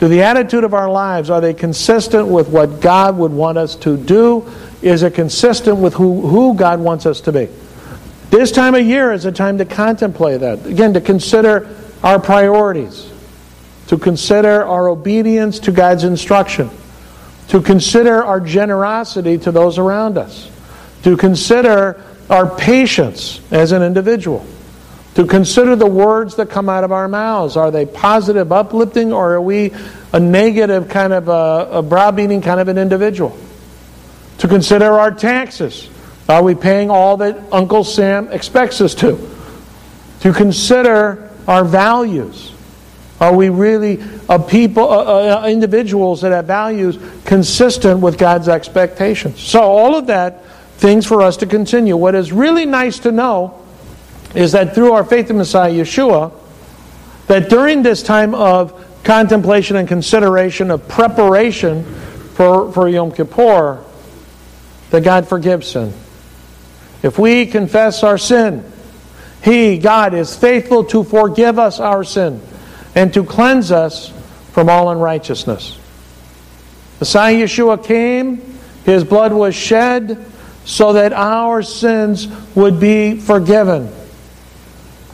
do 0.00 0.08
the 0.08 0.22
attitude 0.22 0.64
of 0.64 0.74
our 0.74 0.90
lives, 0.90 1.30
are 1.30 1.40
they 1.40 1.54
consistent 1.54 2.26
with 2.26 2.48
what 2.48 2.80
God 2.80 3.16
would 3.18 3.32
want 3.32 3.58
us 3.58 3.76
to 3.76 3.96
do? 3.96 4.50
Is 4.82 5.02
it 5.02 5.14
consistent 5.14 5.76
with 5.76 5.94
who, 5.94 6.26
who 6.26 6.54
God 6.54 6.80
wants 6.80 7.06
us 7.06 7.20
to 7.22 7.32
be? 7.32 7.48
This 8.30 8.52
time 8.52 8.74
of 8.74 8.86
year 8.86 9.12
is 9.12 9.24
a 9.24 9.32
time 9.32 9.58
to 9.58 9.64
contemplate 9.64 10.40
that. 10.40 10.64
Again, 10.66 10.94
to 10.94 11.00
consider 11.00 11.68
our 12.02 12.18
priorities, 12.18 13.10
to 13.88 13.98
consider 13.98 14.64
our 14.64 14.88
obedience 14.88 15.58
to 15.60 15.72
God's 15.72 16.04
instruction, 16.04 16.70
to 17.48 17.60
consider 17.60 18.22
our 18.22 18.40
generosity 18.40 19.38
to 19.38 19.50
those 19.50 19.78
around 19.78 20.16
us, 20.16 20.50
to 21.02 21.16
consider 21.16 22.02
our 22.28 22.48
patience 22.56 23.40
as 23.50 23.72
an 23.72 23.82
individual, 23.82 24.46
to 25.14 25.26
consider 25.26 25.74
the 25.74 25.86
words 25.86 26.36
that 26.36 26.48
come 26.48 26.68
out 26.68 26.84
of 26.84 26.92
our 26.92 27.08
mouths. 27.08 27.56
Are 27.56 27.70
they 27.70 27.84
positive, 27.84 28.52
uplifting, 28.52 29.12
or 29.12 29.34
are 29.34 29.40
we 29.40 29.72
a 30.12 30.20
negative 30.20 30.88
kind 30.88 31.12
of 31.12 31.28
a, 31.28 31.78
a 31.78 31.82
browbeating 31.82 32.42
kind 32.42 32.60
of 32.60 32.68
an 32.68 32.78
individual? 32.78 33.36
To 34.38 34.48
consider 34.48 34.98
our 34.98 35.10
taxes. 35.10 35.90
Are 36.28 36.42
we 36.42 36.54
paying 36.54 36.90
all 36.90 37.16
that 37.18 37.52
Uncle 37.52 37.82
Sam 37.82 38.28
expects 38.28 38.80
us 38.80 38.94
to? 38.96 39.28
To 40.20 40.32
consider 40.32 41.29
our 41.50 41.64
values. 41.64 42.52
Are 43.20 43.34
we 43.34 43.48
really 43.48 44.00
a 44.28 44.38
people, 44.38 44.88
uh, 44.88 45.42
uh, 45.42 45.46
individuals 45.48 46.20
that 46.20 46.30
have 46.30 46.46
values 46.46 46.96
consistent 47.24 48.00
with 48.00 48.16
God's 48.16 48.48
expectations? 48.48 49.40
So 49.40 49.60
all 49.60 49.96
of 49.96 50.06
that 50.06 50.44
things 50.78 51.06
for 51.06 51.20
us 51.22 51.38
to 51.38 51.46
continue. 51.46 51.96
What 51.96 52.14
is 52.14 52.32
really 52.32 52.66
nice 52.66 53.00
to 53.00 53.10
know 53.12 53.60
is 54.34 54.52
that 54.52 54.76
through 54.76 54.92
our 54.92 55.04
faith 55.04 55.28
in 55.28 55.36
Messiah 55.36 55.72
Yeshua, 55.72 56.32
that 57.26 57.50
during 57.50 57.82
this 57.82 58.02
time 58.02 58.32
of 58.32 59.02
contemplation 59.02 59.76
and 59.76 59.88
consideration 59.88 60.70
of 60.70 60.86
preparation 60.86 61.84
for, 62.34 62.72
for 62.72 62.88
Yom 62.88 63.10
Kippur, 63.10 63.84
that 64.90 65.02
God 65.02 65.28
forgives 65.28 65.72
sin. 65.72 65.92
If 67.02 67.18
we 67.18 67.46
confess 67.46 68.04
our 68.04 68.18
sin, 68.18 68.69
He, 69.42 69.78
God, 69.78 70.14
is 70.14 70.36
faithful 70.36 70.84
to 70.84 71.02
forgive 71.02 71.58
us 71.58 71.80
our 71.80 72.04
sin 72.04 72.42
and 72.94 73.12
to 73.14 73.24
cleanse 73.24 73.72
us 73.72 74.12
from 74.52 74.68
all 74.68 74.90
unrighteousness. 74.90 75.78
Messiah 76.98 77.34
Yeshua 77.34 77.82
came, 77.82 78.58
His 78.84 79.04
blood 79.04 79.32
was 79.32 79.54
shed, 79.54 80.26
so 80.64 80.92
that 80.92 81.12
our 81.12 81.62
sins 81.62 82.28
would 82.54 82.78
be 82.78 83.18
forgiven. 83.18 83.90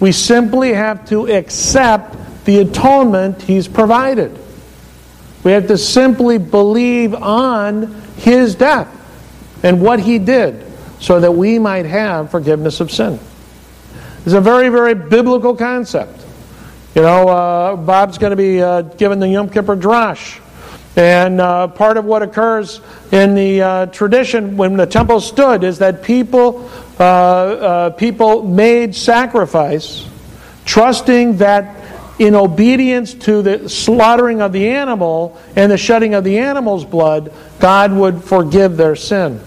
We 0.00 0.12
simply 0.12 0.73
have 0.73 1.09
to 1.11 1.28
accept 1.28 2.45
the 2.45 2.59
atonement 2.59 3.42
He's 3.42 3.68
provided. 3.68 4.37
We 5.45 5.52
have 5.52 5.68
to 5.68 5.78
simply 5.78 6.38
believe 6.38 7.14
on 7.14 7.95
His 8.16 8.56
death 8.56 8.92
and 9.62 9.80
what 9.80 10.00
He 10.00 10.18
did 10.18 10.64
so 10.99 11.21
that 11.21 11.33
we 11.33 11.59
might 11.59 11.87
have 11.87 12.30
forgiveness 12.30 12.80
of 12.80 12.90
sin. 12.90 13.21
It's 14.26 14.35
a 14.35 14.40
very, 14.40 14.71
very 14.71 14.95
biblical 14.95 15.54
concept. 15.54 16.21
You 16.97 17.02
know, 17.02 17.28
uh, 17.28 17.76
Bob's 17.76 18.18
going 18.18 18.33
to 18.33 18.37
be 18.37 18.61
uh, 18.61 18.83
given 18.83 19.21
the 19.21 19.28
Yom 19.28 19.49
Kippur 19.49 19.76
Drash 19.76 20.40
and 20.97 21.40
uh, 21.40 21.68
part 21.68 21.97
of 21.97 22.06
what 22.06 22.23
occurs 22.23 22.80
in 23.12 23.37
the 23.37 23.62
uh, 23.62 23.87
tradition 23.87 24.56
when 24.56 24.76
the 24.76 24.85
temple 24.85 25.21
stood 25.21 25.62
is 25.62 25.78
that 25.78 26.02
people, 26.02 26.68
uh, 26.99 27.02
uh, 27.04 27.90
people 27.90 28.42
made 28.42 28.97
sacrifice, 28.97 30.04
trusting 30.64 31.37
that 31.37 31.85
in 32.18 32.35
obedience 32.35 33.14
to 33.14 33.42
the 33.42 33.68
slaughtering 33.68 34.42
of 34.42 34.52
the 34.52 34.71
animal 34.71 35.38
and 35.54 35.71
the 35.71 35.78
shedding 35.78 36.14
of 36.14 36.25
the 36.25 36.38
animal's 36.38 36.85
blood, 36.85 37.33
God 37.61 37.92
would 37.92 38.25
forgive 38.25 38.76
their 38.76 38.97
sin. 38.97 39.40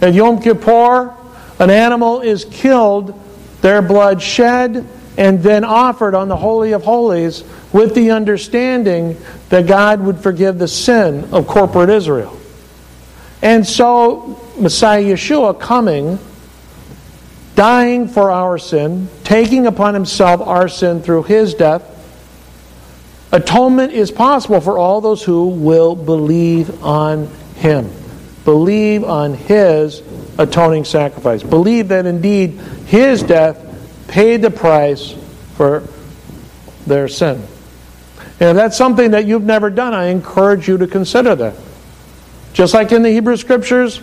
At 0.00 0.14
Yom 0.14 0.42
Kippur, 0.42 1.14
an 1.60 1.70
animal 1.70 2.22
is 2.22 2.46
killed, 2.46 3.14
their 3.60 3.82
blood 3.82 4.20
shed, 4.22 4.88
and 5.18 5.42
then 5.42 5.62
offered 5.62 6.14
on 6.14 6.28
the 6.28 6.36
Holy 6.36 6.72
of 6.72 6.82
Holies 6.82 7.44
with 7.72 7.94
the 7.94 8.10
understanding 8.10 9.16
that 9.50 9.66
God 9.66 10.00
would 10.00 10.18
forgive 10.18 10.58
the 10.58 10.66
sin 10.66 11.28
of 11.32 11.46
corporate 11.46 11.90
Israel. 11.90 12.36
And 13.42 13.66
so, 13.66 14.40
Messiah 14.58 15.02
Yeshua 15.02 15.60
coming, 15.60 16.18
dying 17.56 18.08
for 18.08 18.30
our 18.30 18.56
sin, 18.56 19.08
taking 19.22 19.66
upon 19.66 19.92
himself 19.92 20.40
our 20.40 20.68
sin 20.68 21.02
through 21.02 21.24
his 21.24 21.52
death, 21.52 21.84
atonement 23.32 23.92
is 23.92 24.10
possible 24.10 24.62
for 24.62 24.78
all 24.78 25.02
those 25.02 25.22
who 25.22 25.48
will 25.48 25.94
believe 25.94 26.82
on 26.82 27.26
him. 27.56 27.90
Believe 28.46 29.04
on 29.04 29.34
his 29.34 30.00
atoning 30.40 30.84
sacrifice. 30.84 31.42
Believe 31.42 31.88
that 31.88 32.06
indeed 32.06 32.52
his 32.86 33.22
death 33.22 33.58
paid 34.08 34.42
the 34.42 34.50
price 34.50 35.14
for 35.54 35.84
their 36.86 37.08
sin. 37.08 37.42
And 38.40 38.48
if 38.48 38.56
that's 38.56 38.76
something 38.76 39.10
that 39.10 39.26
you've 39.26 39.44
never 39.44 39.68
done, 39.68 39.92
I 39.92 40.06
encourage 40.06 40.66
you 40.66 40.78
to 40.78 40.86
consider 40.86 41.34
that. 41.36 41.54
Just 42.54 42.72
like 42.72 42.90
in 42.90 43.02
the 43.02 43.10
Hebrew 43.10 43.36
Scriptures, 43.36 44.00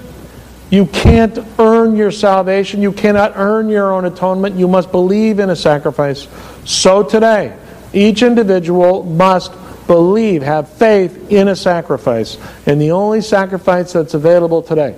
you 0.70 0.86
can't 0.86 1.40
earn 1.58 1.96
your 1.96 2.12
salvation. 2.12 2.82
You 2.82 2.92
cannot 2.92 3.34
earn 3.36 3.68
your 3.68 3.92
own 3.92 4.06
atonement. 4.06 4.56
You 4.56 4.68
must 4.68 4.92
believe 4.92 5.40
in 5.40 5.50
a 5.50 5.56
sacrifice. 5.56 6.28
So 6.66 7.02
today, 7.02 7.58
each 7.94 8.22
individual 8.22 9.04
must 9.04 9.54
believe, 9.88 10.44
have 10.44 10.70
faith 10.70 11.32
in 11.32 11.48
a 11.48 11.56
sacrifice. 11.56 12.38
And 12.68 12.80
the 12.80 12.92
only 12.92 13.22
sacrifice 13.22 13.94
that's 13.94 14.14
available 14.14 14.62
today 14.62 14.96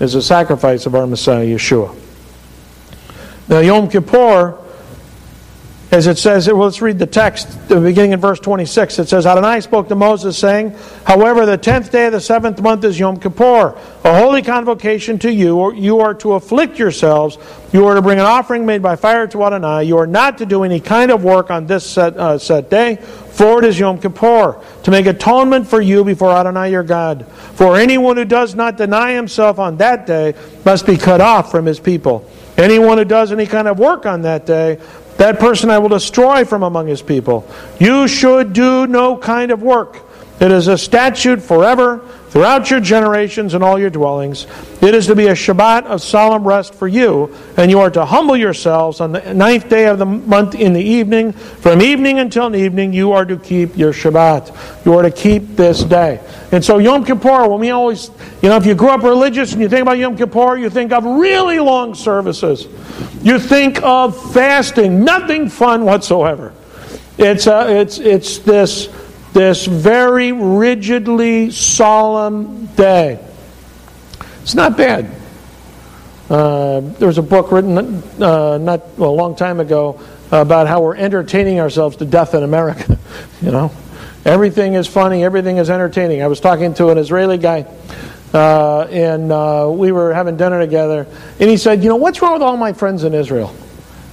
is 0.00 0.12
the 0.12 0.22
sacrifice 0.22 0.86
of 0.86 0.94
our 0.94 1.06
Messiah, 1.06 1.44
Yeshua. 1.44 1.94
Now, 3.48 3.60
Yom 3.60 3.88
Kippur 3.88 4.58
as 5.90 6.06
it 6.06 6.18
says, 6.18 6.46
well, 6.48 6.64
let's 6.64 6.82
read 6.82 6.98
the 6.98 7.06
text, 7.06 7.48
beginning 7.68 8.12
in 8.12 8.20
verse 8.20 8.38
26. 8.40 8.98
It 8.98 9.08
says, 9.08 9.24
Adonai 9.24 9.62
spoke 9.62 9.88
to 9.88 9.94
Moses, 9.94 10.36
saying, 10.36 10.76
However, 11.06 11.46
the 11.46 11.56
tenth 11.56 11.90
day 11.90 12.06
of 12.06 12.12
the 12.12 12.20
seventh 12.20 12.60
month 12.60 12.84
is 12.84 12.98
Yom 12.98 13.18
Kippur, 13.18 13.74
a 14.04 14.18
holy 14.18 14.42
convocation 14.42 15.18
to 15.20 15.32
you. 15.32 15.72
You 15.72 16.00
are 16.00 16.12
to 16.14 16.34
afflict 16.34 16.78
yourselves. 16.78 17.38
You 17.72 17.86
are 17.86 17.94
to 17.94 18.02
bring 18.02 18.18
an 18.18 18.26
offering 18.26 18.66
made 18.66 18.82
by 18.82 18.96
fire 18.96 19.26
to 19.28 19.44
Adonai. 19.44 19.84
You 19.84 19.96
are 19.96 20.06
not 20.06 20.36
to 20.38 20.46
do 20.46 20.62
any 20.62 20.78
kind 20.78 21.10
of 21.10 21.24
work 21.24 21.50
on 21.50 21.66
this 21.66 21.86
set, 21.86 22.18
uh, 22.18 22.36
set 22.36 22.68
day, 22.68 22.96
for 22.96 23.58
it 23.60 23.64
is 23.64 23.78
Yom 23.78 23.98
Kippur, 23.98 24.62
to 24.82 24.90
make 24.90 25.06
atonement 25.06 25.66
for 25.66 25.80
you 25.80 26.04
before 26.04 26.32
Adonai 26.32 26.70
your 26.70 26.82
God. 26.82 27.26
For 27.54 27.78
anyone 27.78 28.18
who 28.18 28.26
does 28.26 28.54
not 28.54 28.76
deny 28.76 29.12
himself 29.12 29.58
on 29.58 29.78
that 29.78 30.06
day 30.06 30.34
must 30.66 30.84
be 30.84 30.98
cut 30.98 31.22
off 31.22 31.50
from 31.50 31.64
his 31.64 31.80
people. 31.80 32.28
Anyone 32.58 32.98
who 32.98 33.04
does 33.04 33.30
any 33.30 33.46
kind 33.46 33.68
of 33.68 33.78
work 33.78 34.04
on 34.04 34.22
that 34.22 34.44
day 34.44 34.80
that 35.18 35.38
person 35.38 35.68
I 35.70 35.78
will 35.78 35.88
destroy 35.88 36.44
from 36.44 36.62
among 36.62 36.86
his 36.86 37.02
people. 37.02 37.46
You 37.78 38.08
should 38.08 38.52
do 38.52 38.86
no 38.86 39.16
kind 39.16 39.50
of 39.50 39.62
work. 39.62 40.07
It 40.40 40.52
is 40.52 40.68
a 40.68 40.78
statute 40.78 41.42
forever 41.42 41.98
throughout 42.28 42.70
your 42.70 42.78
generations 42.80 43.54
and 43.54 43.64
all 43.64 43.78
your 43.78 43.90
dwellings. 43.90 44.46
It 44.80 44.94
is 44.94 45.06
to 45.06 45.16
be 45.16 45.26
a 45.26 45.32
Shabbat 45.32 45.86
of 45.86 46.00
solemn 46.00 46.46
rest 46.46 46.74
for 46.74 46.86
you, 46.86 47.34
and 47.56 47.70
you 47.70 47.80
are 47.80 47.90
to 47.90 48.04
humble 48.04 48.36
yourselves 48.36 49.00
on 49.00 49.12
the 49.12 49.34
ninth 49.34 49.68
day 49.68 49.86
of 49.86 49.98
the 49.98 50.04
month 50.06 50.54
in 50.54 50.74
the 50.74 50.82
evening. 50.82 51.32
From 51.32 51.82
evening 51.82 52.20
until 52.20 52.54
evening, 52.54 52.92
you 52.92 53.12
are 53.12 53.24
to 53.24 53.36
keep 53.36 53.76
your 53.76 53.92
Shabbat. 53.92 54.84
You 54.84 54.94
are 54.94 55.02
to 55.02 55.10
keep 55.10 55.56
this 55.56 55.82
day. 55.82 56.20
And 56.52 56.64
so 56.64 56.78
Yom 56.78 57.04
Kippur, 57.04 57.48
when 57.48 57.60
we 57.60 57.70
always, 57.70 58.10
you 58.42 58.48
know, 58.48 58.56
if 58.56 58.64
you 58.64 58.74
grew 58.74 58.90
up 58.90 59.02
religious 59.02 59.52
and 59.52 59.60
you 59.60 59.68
think 59.68 59.82
about 59.82 59.98
Yom 59.98 60.16
Kippur, 60.16 60.56
you 60.56 60.70
think 60.70 60.92
of 60.92 61.04
really 61.04 61.58
long 61.58 61.94
services. 61.94 62.68
You 63.22 63.38
think 63.38 63.82
of 63.82 64.32
fasting, 64.32 65.02
nothing 65.02 65.48
fun 65.48 65.84
whatsoever. 65.84 66.54
It's, 67.18 67.48
a, 67.48 67.80
it's, 67.80 67.98
it's 67.98 68.38
this, 68.38 68.88
this 69.38 69.66
very 69.66 70.32
rigidly 70.32 71.52
solemn 71.52 72.66
day. 72.66 73.24
It's 74.42 74.56
not 74.56 74.76
bad. 74.76 75.14
Uh, 76.28 76.80
there 76.80 77.06
was 77.06 77.18
a 77.18 77.22
book 77.22 77.52
written 77.52 77.78
uh, 78.20 78.58
not 78.58 78.98
well, 78.98 79.10
a 79.10 79.12
long 79.12 79.36
time 79.36 79.60
ago 79.60 80.00
about 80.32 80.66
how 80.66 80.82
we're 80.82 80.96
entertaining 80.96 81.60
ourselves 81.60 81.96
to 81.98 82.04
death 82.04 82.34
in 82.34 82.42
America. 82.42 82.98
you 83.40 83.52
know, 83.52 83.70
everything 84.24 84.74
is 84.74 84.88
funny, 84.88 85.22
everything 85.22 85.58
is 85.58 85.70
entertaining. 85.70 86.20
I 86.20 86.26
was 86.26 86.40
talking 86.40 86.74
to 86.74 86.88
an 86.88 86.98
Israeli 86.98 87.38
guy 87.38 87.64
uh, 88.34 88.88
and 88.90 89.30
uh, 89.30 89.70
we 89.70 89.92
were 89.92 90.12
having 90.12 90.36
dinner 90.36 90.58
together, 90.58 91.06
and 91.38 91.48
he 91.48 91.56
said, 91.56 91.84
You 91.84 91.90
know, 91.90 91.96
what's 91.96 92.20
wrong 92.20 92.32
with 92.32 92.42
all 92.42 92.56
my 92.56 92.72
friends 92.72 93.04
in 93.04 93.14
Israel? 93.14 93.54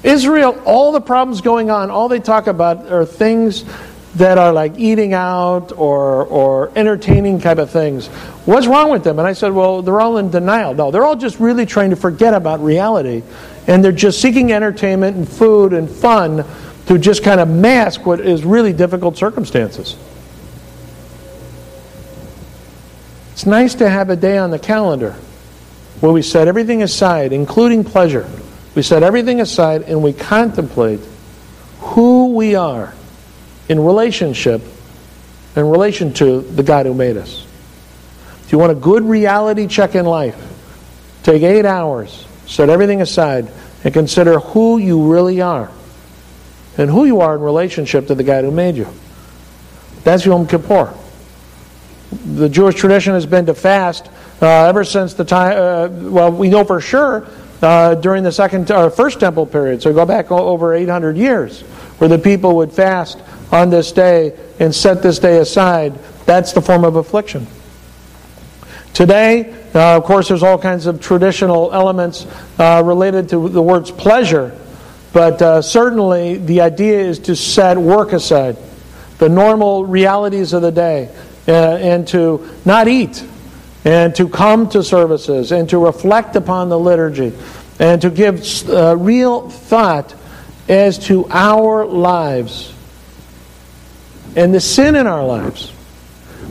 Israel, 0.04 0.62
all 0.66 0.92
the 0.92 1.02
problems 1.02 1.42
going 1.42 1.72
on, 1.72 1.90
all 1.90 2.10
they 2.10 2.20
talk 2.20 2.46
about 2.46 2.92
are 2.92 3.06
things 3.06 3.66
that 4.16 4.38
are 4.38 4.54
like 4.54 4.78
eating 4.78 5.14
out 5.14 5.74
or, 5.78 6.26
or 6.26 6.72
entertaining 6.76 7.40
type 7.40 7.58
of 7.58 7.70
things. 7.70 8.08
What's 8.46 8.66
wrong 8.66 8.90
with 8.90 9.04
them? 9.04 9.20
And 9.20 9.28
I 9.28 9.34
said, 9.34 9.52
Well, 9.52 9.82
they're 9.82 10.00
all 10.00 10.18
in 10.18 10.32
denial. 10.32 10.74
No, 10.74 10.92
they're 10.92 11.04
all 11.04 11.16
just 11.16 11.40
really 11.40 11.66
trying 11.66 11.90
to 11.90 11.96
forget 11.96 12.34
about 12.34 12.62
reality, 12.62 13.24
and 13.68 13.84
they're 13.84 13.92
just 13.92 14.22
seeking 14.22 14.54
entertainment 14.54 15.18
and 15.18 15.28
food 15.28 15.74
and 15.74 15.90
fun 15.90 16.46
to 16.88 16.98
just 16.98 17.24
kind 17.24 17.40
of 17.42 17.50
mask 17.50 18.06
what 18.06 18.20
is 18.20 18.44
really 18.44 18.72
difficult 18.72 19.18
circumstances. 19.18 19.98
It's 23.34 23.46
nice 23.46 23.76
to 23.76 23.90
have 23.90 24.10
a 24.10 24.16
day 24.16 24.38
on 24.38 24.52
the 24.52 24.60
calendar 24.60 25.12
where 26.00 26.12
we 26.12 26.22
set 26.22 26.48
everything 26.48 26.84
aside, 26.84 27.34
including 27.34 27.84
pleasure. 27.84 28.30
We 28.76 28.82
set 28.82 29.04
everything 29.04 29.42
aside 29.42 29.84
and 29.84 30.02
we 30.02 30.14
contemplate 30.14 31.02
who 31.80 32.34
we 32.34 32.56
are 32.56 32.94
in 33.70 33.80
relationship 33.80 34.62
in 35.56 35.70
relation 35.70 36.14
to 36.14 36.42
the 36.42 36.64
God 36.64 36.86
who 36.86 36.94
made 36.94 37.18
us. 37.18 37.46
If 38.44 38.52
you 38.52 38.58
want 38.58 38.72
a 38.72 38.76
good 38.76 39.04
reality 39.04 39.68
check 39.68 39.96
in 39.96 40.06
life, 40.06 40.36
take 41.24 41.42
eight 41.44 41.66
hours, 41.66 42.28
set 42.46 42.70
everything 42.70 43.02
aside, 43.02 43.50
and 43.84 43.94
consider 43.94 44.40
who 44.40 44.78
you 44.78 45.12
really 45.12 45.42
are 45.42 45.72
and 46.78 46.90
who 46.90 47.06
you 47.06 47.22
are 47.22 47.36
in 47.36 47.42
relationship 47.42 48.08
to 48.08 48.16
the 48.16 48.24
God 48.24 48.44
who 48.44 48.52
made 48.52 48.76
you. 48.76 48.88
That's 50.04 50.26
Yom 50.26 50.46
Kippur 50.46 50.94
the 52.26 52.50
Jewish 52.50 52.76
tradition 52.76 53.14
has 53.14 53.26
been 53.26 53.46
to 53.46 53.54
fast 53.54 54.10
uh, 54.42 54.46
ever 54.46 54.84
since 54.84 55.14
the 55.14 55.26
time. 55.26 55.58
Uh, 55.58 56.10
well, 56.10 56.32
we 56.32 56.50
know 56.50 56.64
for 56.64 56.82
sure 56.82 57.28
uh, 57.66 57.96
during 57.96 58.24
the 58.24 58.32
second 58.32 58.70
or 58.70 58.92
first 58.92 59.20
temple 59.20 59.46
period. 59.46 59.82
So 59.82 59.92
go 59.92 60.06
back 60.06 60.32
over 60.32 60.74
800 60.74 61.18
years, 61.18 61.62
where 61.98 62.08
the 62.08 62.20
people 62.20 62.58
would 62.58 62.72
fast 62.72 63.20
on 63.52 63.72
this 63.72 63.92
day 63.92 64.38
and 64.60 64.74
set 64.74 65.02
this 65.02 65.18
day 65.18 65.40
aside. 65.40 65.98
That's 66.26 66.54
the 66.54 66.62
form 66.62 66.84
of 66.84 66.96
affliction. 66.96 67.48
Today, 68.94 69.52
uh, 69.74 69.98
of 69.98 70.04
course, 70.04 70.30
there's 70.30 70.44
all 70.44 70.60
kinds 70.60 70.86
of 70.86 71.02
traditional 71.02 71.74
elements 71.74 72.28
uh, 72.60 72.84
related 72.86 73.30
to 73.30 73.50
the 73.50 73.62
words 73.62 73.92
pleasure, 73.92 74.58
but 75.12 75.42
uh, 75.42 75.62
certainly 75.62 76.38
the 76.38 76.62
idea 76.62 77.00
is 77.00 77.20
to 77.20 77.36
set 77.36 77.78
work 77.78 78.14
aside, 78.14 78.58
the 79.18 79.28
normal 79.28 79.86
realities 79.86 80.54
of 80.54 80.62
the 80.62 80.72
day, 80.72 81.10
uh, 81.48 81.52
and 81.52 82.08
to 82.10 82.48
not 82.64 82.88
eat, 82.88 83.26
and 83.86 84.14
to 84.16 84.28
come 84.28 84.68
to 84.70 84.84
services, 84.84 85.52
and 85.52 85.70
to 85.70 85.78
reflect 85.78 86.36
upon 86.36 86.70
the 86.70 86.78
liturgy, 86.78 87.32
and 87.80 88.02
to 88.02 88.10
give 88.10 88.44
uh, 88.70 88.98
real 88.98 89.50
thought 89.50 90.14
as 90.68 91.00
to 91.00 91.28
our 91.30 91.86
lives 91.86 92.74
and 94.36 94.54
the 94.54 94.60
sin 94.60 94.96
in 94.96 95.08
our 95.08 95.26
lives. 95.26 95.72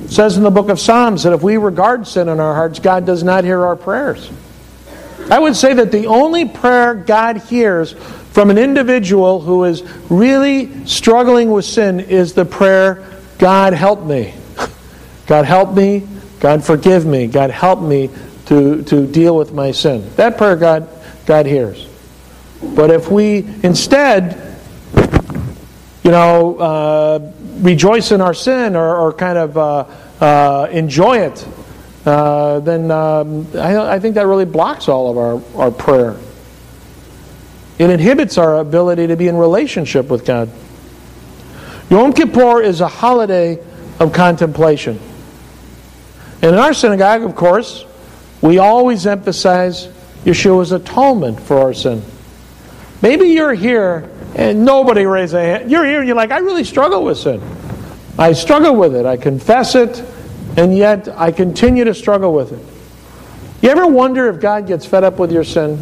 It 0.05 0.11
says 0.11 0.37
in 0.37 0.43
the 0.43 0.51
book 0.51 0.69
of 0.69 0.81
Psalms 0.81 1.23
that 1.23 1.33
if 1.33 1.43
we 1.43 1.57
regard 1.57 2.07
sin 2.07 2.29
in 2.29 2.41
our 2.41 2.55
hearts, 2.55 2.79
God 2.79 3.07
does 3.07 3.23
not 3.23 3.45
hear 3.45 3.65
our 3.65 3.77
prayers. 3.77 4.31
I 5.31 5.39
would 5.39 5.57
say 5.57 5.75
that 5.75 5.93
the 5.93 6.07
only 6.07 6.47
prayer 6.47 6.95
God 6.95 7.39
hears 7.39 7.93
from 7.93 8.51
an 8.51 8.59
individual 8.59 9.41
who 9.41 9.65
is 9.65 9.83
really 10.11 10.87
struggling 10.87 11.51
with 11.51 11.65
sin 11.65 12.01
is 12.01 12.35
the 12.35 12.45
prayer, 12.45 13.21
God 13.39 13.73
help 13.73 14.03
me. 14.03 14.35
God 15.27 15.45
help 15.45 15.75
me. 15.75 16.07
God 16.45 16.63
forgive 16.63 17.07
me. 17.07 17.27
God 17.27 17.51
help 17.51 17.81
me 17.81 18.11
to, 18.49 18.83
to 18.83 19.07
deal 19.07 19.35
with 19.35 19.55
my 19.55 19.71
sin. 19.71 20.07
That 20.17 20.37
prayer 20.37 20.57
God, 20.57 20.87
God 21.25 21.47
hears. 21.47 21.89
But 22.63 22.91
if 22.91 23.11
we 23.11 23.47
instead, 23.63 24.59
you 26.03 26.11
know, 26.11 26.59
uh, 26.59 27.33
rejoice 27.63 28.13
in 28.13 28.21
our 28.21 28.35
sin 28.35 28.77
or, 28.77 28.95
or 28.95 29.15
kind 29.15 29.39
of 29.39 29.57
uh, 29.57 29.87
uh, 30.21 30.69
enjoy 30.71 31.21
it, 31.21 31.49
uh, 32.05 32.61
then 32.61 32.91
um, 32.91 33.49
I, 33.55 33.95
I 33.95 33.99
think 33.99 34.17
that 34.17 34.27
really 34.27 34.45
blocks 34.45 34.87
all 34.87 35.11
of 35.11 35.17
our, 35.17 35.63
our 35.63 35.71
prayer. 35.71 36.15
It 37.79 37.89
inhibits 37.89 38.37
our 38.37 38.59
ability 38.59 39.07
to 39.07 39.17
be 39.17 39.29
in 39.29 39.37
relationship 39.39 40.09
with 40.09 40.27
God. 40.27 40.51
Yom 41.89 42.13
Kippur 42.13 42.61
is 42.61 42.83
a 42.83 42.89
holiday 42.89 43.59
of 43.99 44.13
contemplation. 44.13 45.01
And 46.45 46.53
in 46.53 46.59
our 46.59 46.75
synagogue, 46.75 47.23
of 47.23 47.35
course, 47.35 47.87
we 48.43 48.59
always 48.59 49.07
emphasize 49.07 49.87
Yeshua's 50.27 50.73
atonement 50.73 51.41
for 51.41 51.57
our 51.57 51.73
sin. 51.73 52.03
Maybe 53.01 53.29
you're 53.29 53.55
here 53.55 54.11
and 54.35 54.63
nobody 54.63 55.07
raised 55.07 55.33
a 55.33 55.41
hand. 55.41 55.71
You're 55.71 55.87
here 55.87 56.01
and 56.01 56.07
you're 56.07 56.19
like, 56.19 56.33
I 56.33 56.41
really 56.41 56.65
struggle 56.65 57.03
with 57.03 57.17
sin. 57.17 57.41
I 58.19 58.35
struggle 58.35 58.77
with 58.77 58.95
it. 58.95 59.07
I 59.07 59.17
confess 59.17 59.75
it, 59.75 60.05
and 60.59 60.77
yet 60.77 61.09
I 61.09 61.33
continue 61.33 61.85
to 61.85 61.95
struggle 61.95 62.35
with 62.35 62.53
it. 62.53 63.65
You 63.65 63.71
ever 63.71 63.87
wonder 63.87 64.29
if 64.29 64.39
God 64.39 64.67
gets 64.67 64.85
fed 64.85 65.03
up 65.03 65.19
with 65.19 65.33
your 65.33 65.45
sin? 65.45 65.81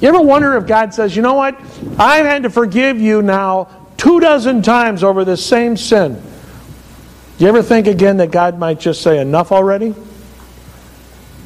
You 0.00 0.08
ever 0.08 0.20
wonder 0.20 0.56
if 0.58 0.68
God 0.68 0.94
says, 0.94 1.16
you 1.16 1.22
know 1.22 1.34
what? 1.34 1.60
I've 1.98 2.24
had 2.24 2.44
to 2.44 2.50
forgive 2.50 3.00
you 3.00 3.20
now 3.20 3.68
two 3.96 4.20
dozen 4.20 4.62
times 4.62 5.02
over 5.02 5.24
this 5.24 5.44
same 5.44 5.76
sin. 5.76 6.22
Do 7.40 7.46
you 7.46 7.48
ever 7.48 7.62
think 7.62 7.86
again 7.86 8.18
that 8.18 8.30
God 8.30 8.58
might 8.58 8.78
just 8.78 9.00
say, 9.00 9.18
enough 9.18 9.50
already? 9.50 9.94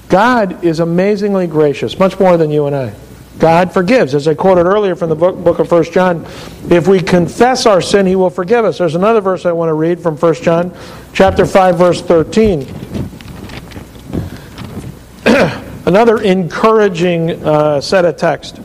God 0.09 0.64
is 0.64 0.80
amazingly 0.80 1.46
gracious, 1.46 2.00
much 2.00 2.18
more 2.18 2.37
than 2.37 2.50
you 2.50 2.66
and 2.66 2.74
I. 2.74 2.92
God 3.38 3.72
forgives. 3.72 4.12
As 4.12 4.26
I 4.26 4.35
quoted 4.35 4.66
earlier 4.66 4.96
from 4.96 5.09
the 5.09 5.14
book, 5.14 5.37
book 5.37 5.61
of 5.61 5.70
1 5.70 5.85
John, 5.92 6.26
if 6.68 6.88
we 6.88 6.98
confess 6.98 7.64
our 7.64 7.80
sin, 7.80 8.07
he 8.07 8.16
will 8.16 8.28
forgive 8.28 8.64
us. 8.64 8.78
There's 8.78 8.96
another 8.96 9.20
verse 9.20 9.46
I 9.46 9.52
want 9.52 9.68
to 9.68 9.74
read 9.74 10.00
from 10.00 10.16
1 10.16 10.35
John, 10.42 10.76
chapter 11.12 11.46
5, 11.46 11.78
verse 11.78 12.02
13. 12.02 12.62
another 15.87 16.20
encouraging 16.22 17.30
uh, 17.44 17.80
set 17.80 18.04
of 18.04 18.16
text. 18.16 18.59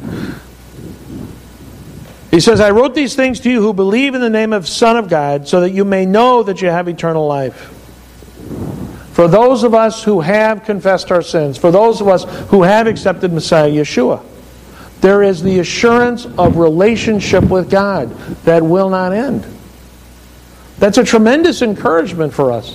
He 2.32 2.40
says, 2.40 2.60
I 2.60 2.70
wrote 2.70 2.94
these 2.94 3.16
things 3.16 3.40
to 3.42 3.50
you 3.50 3.62
who 3.62 3.74
believe 3.74 4.14
in 4.14 4.22
the 4.22 4.30
name 4.30 4.54
of 4.54 4.68
Son 4.68 4.98
of 4.98 5.10
God, 5.10 5.48
so 5.48 5.62
that 5.62 5.72
you 5.72 5.84
may 5.84 6.06
know 6.06 6.44
that 6.44 6.62
you 6.62 6.70
have 6.70 6.88
eternal 6.88 7.28
life. 7.28 7.76
For 9.14 9.28
those 9.28 9.64
of 9.64 9.74
us 9.74 10.04
who 10.04 10.22
have 10.22 10.64
confessed 10.64 11.12
our 11.12 11.24
sins, 11.24 11.58
for 11.58 11.72
those 11.72 12.02
of 12.02 12.08
us 12.08 12.24
who 12.50 12.64
have 12.64 12.88
accepted 12.88 13.34
Messiah 13.34 13.70
Yeshua, 13.70 14.24
there 15.02 15.24
is 15.24 15.42
the 15.42 15.60
assurance 15.60 16.26
of 16.26 16.58
relationship 16.58 17.46
with 17.46 17.70
God 17.70 18.16
that 18.44 18.62
will 18.62 18.90
not 18.90 19.12
end. 19.12 19.46
That's 20.78 20.98
a 20.98 21.04
tremendous 21.04 21.62
encouragement 21.62 22.34
for 22.34 22.52
us. 22.52 22.74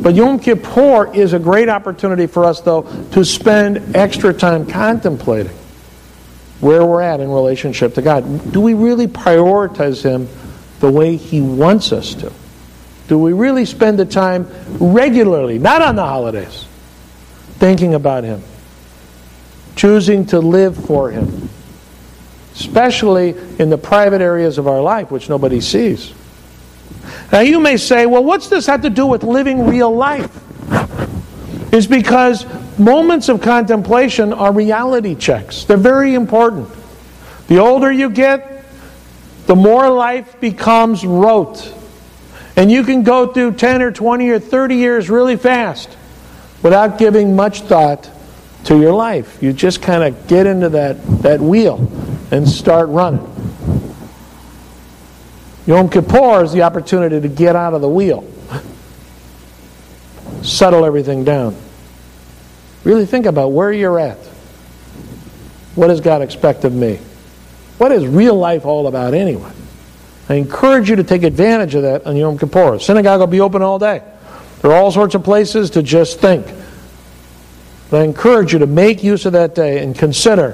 But 0.00 0.14
Yom 0.14 0.38
Kippur 0.38 1.14
is 1.14 1.32
a 1.32 1.38
great 1.38 1.68
opportunity 1.68 2.26
for 2.26 2.44
us, 2.44 2.60
though, 2.60 2.82
to 3.10 3.24
spend 3.24 3.96
extra 3.96 4.32
time 4.32 4.66
contemplating 4.66 5.56
where 6.60 6.84
we're 6.84 7.02
at 7.02 7.20
in 7.20 7.30
relationship 7.30 7.94
to 7.94 8.02
God. 8.02 8.52
Do 8.52 8.60
we 8.60 8.74
really 8.74 9.06
prioritize 9.06 10.02
Him 10.02 10.28
the 10.80 10.90
way 10.90 11.16
He 11.16 11.40
wants 11.40 11.92
us 11.92 12.14
to? 12.14 12.32
Do 13.08 13.18
we 13.18 13.32
really 13.32 13.64
spend 13.64 13.98
the 13.98 14.04
time 14.04 14.48
regularly, 14.80 15.58
not 15.58 15.82
on 15.82 15.96
the 15.96 16.04
holidays, 16.04 16.66
thinking 17.58 17.94
about 17.94 18.24
Him? 18.24 18.42
Choosing 19.76 20.26
to 20.26 20.40
live 20.40 20.76
for 20.86 21.10
Him, 21.10 21.48
especially 22.54 23.36
in 23.58 23.70
the 23.70 23.78
private 23.78 24.22
areas 24.22 24.58
of 24.58 24.66
our 24.66 24.80
life 24.80 25.10
which 25.10 25.28
nobody 25.28 25.60
sees. 25.60 26.12
Now 27.30 27.40
you 27.40 27.60
may 27.60 27.76
say, 27.76 28.06
well, 28.06 28.24
what's 28.24 28.48
this 28.48 28.66
have 28.66 28.82
to 28.82 28.90
do 28.90 29.06
with 29.06 29.22
living 29.22 29.66
real 29.66 29.94
life? 29.94 30.42
Is 31.72 31.86
because 31.86 32.46
moments 32.78 33.28
of 33.28 33.40
contemplation 33.40 34.32
are 34.32 34.52
reality 34.52 35.14
checks. 35.14 35.64
They're 35.64 35.76
very 35.76 36.14
important. 36.14 36.68
The 37.48 37.58
older 37.58 37.90
you 37.90 38.10
get, 38.10 38.64
the 39.46 39.56
more 39.56 39.88
life 39.88 40.40
becomes 40.40 41.04
rote. 41.04 41.72
And 42.56 42.70
you 42.72 42.82
can 42.82 43.02
go 43.02 43.32
through 43.32 43.52
10 43.52 43.82
or 43.82 43.92
20 43.92 44.28
or 44.30 44.38
30 44.38 44.74
years 44.76 45.10
really 45.10 45.36
fast 45.36 45.88
without 46.62 46.98
giving 46.98 47.36
much 47.36 47.60
thought 47.62 48.10
to 48.64 48.80
your 48.80 48.92
life. 48.92 49.42
You 49.42 49.52
just 49.52 49.82
kind 49.82 50.02
of 50.02 50.26
get 50.26 50.46
into 50.46 50.70
that, 50.70 51.04
that 51.22 51.40
wheel 51.40 51.90
and 52.30 52.48
start 52.48 52.88
running. 52.88 53.32
Yom 55.66 55.88
Kippur 55.88 56.44
is 56.44 56.52
the 56.52 56.62
opportunity 56.62 57.20
to 57.20 57.28
get 57.28 57.56
out 57.56 57.74
of 57.74 57.80
the 57.80 57.88
wheel, 57.88 58.24
settle 60.42 60.84
everything 60.84 61.24
down. 61.24 61.56
Really 62.86 63.04
think 63.04 63.26
about 63.26 63.48
where 63.48 63.72
you're 63.72 63.98
at. 63.98 64.16
What 65.74 65.88
does 65.88 66.00
God 66.00 66.22
expect 66.22 66.62
of 66.64 66.72
me? 66.72 67.00
What 67.78 67.90
is 67.90 68.06
real 68.06 68.36
life 68.36 68.64
all 68.64 68.86
about 68.86 69.12
anyway? 69.12 69.50
I 70.28 70.34
encourage 70.34 70.88
you 70.88 70.94
to 70.94 71.02
take 71.02 71.24
advantage 71.24 71.74
of 71.74 71.82
that 71.82 72.06
on 72.06 72.14
Yom 72.14 72.38
Kippur. 72.38 72.78
Synagogue 72.78 73.18
will 73.18 73.26
be 73.26 73.40
open 73.40 73.60
all 73.60 73.80
day. 73.80 74.04
There 74.62 74.70
are 74.70 74.76
all 74.76 74.92
sorts 74.92 75.16
of 75.16 75.24
places 75.24 75.70
to 75.70 75.82
just 75.82 76.20
think. 76.20 76.46
But 77.90 78.02
I 78.02 78.04
encourage 78.04 78.52
you 78.52 78.60
to 78.60 78.68
make 78.68 79.02
use 79.02 79.26
of 79.26 79.32
that 79.32 79.56
day 79.56 79.82
and 79.82 79.98
consider 79.98 80.52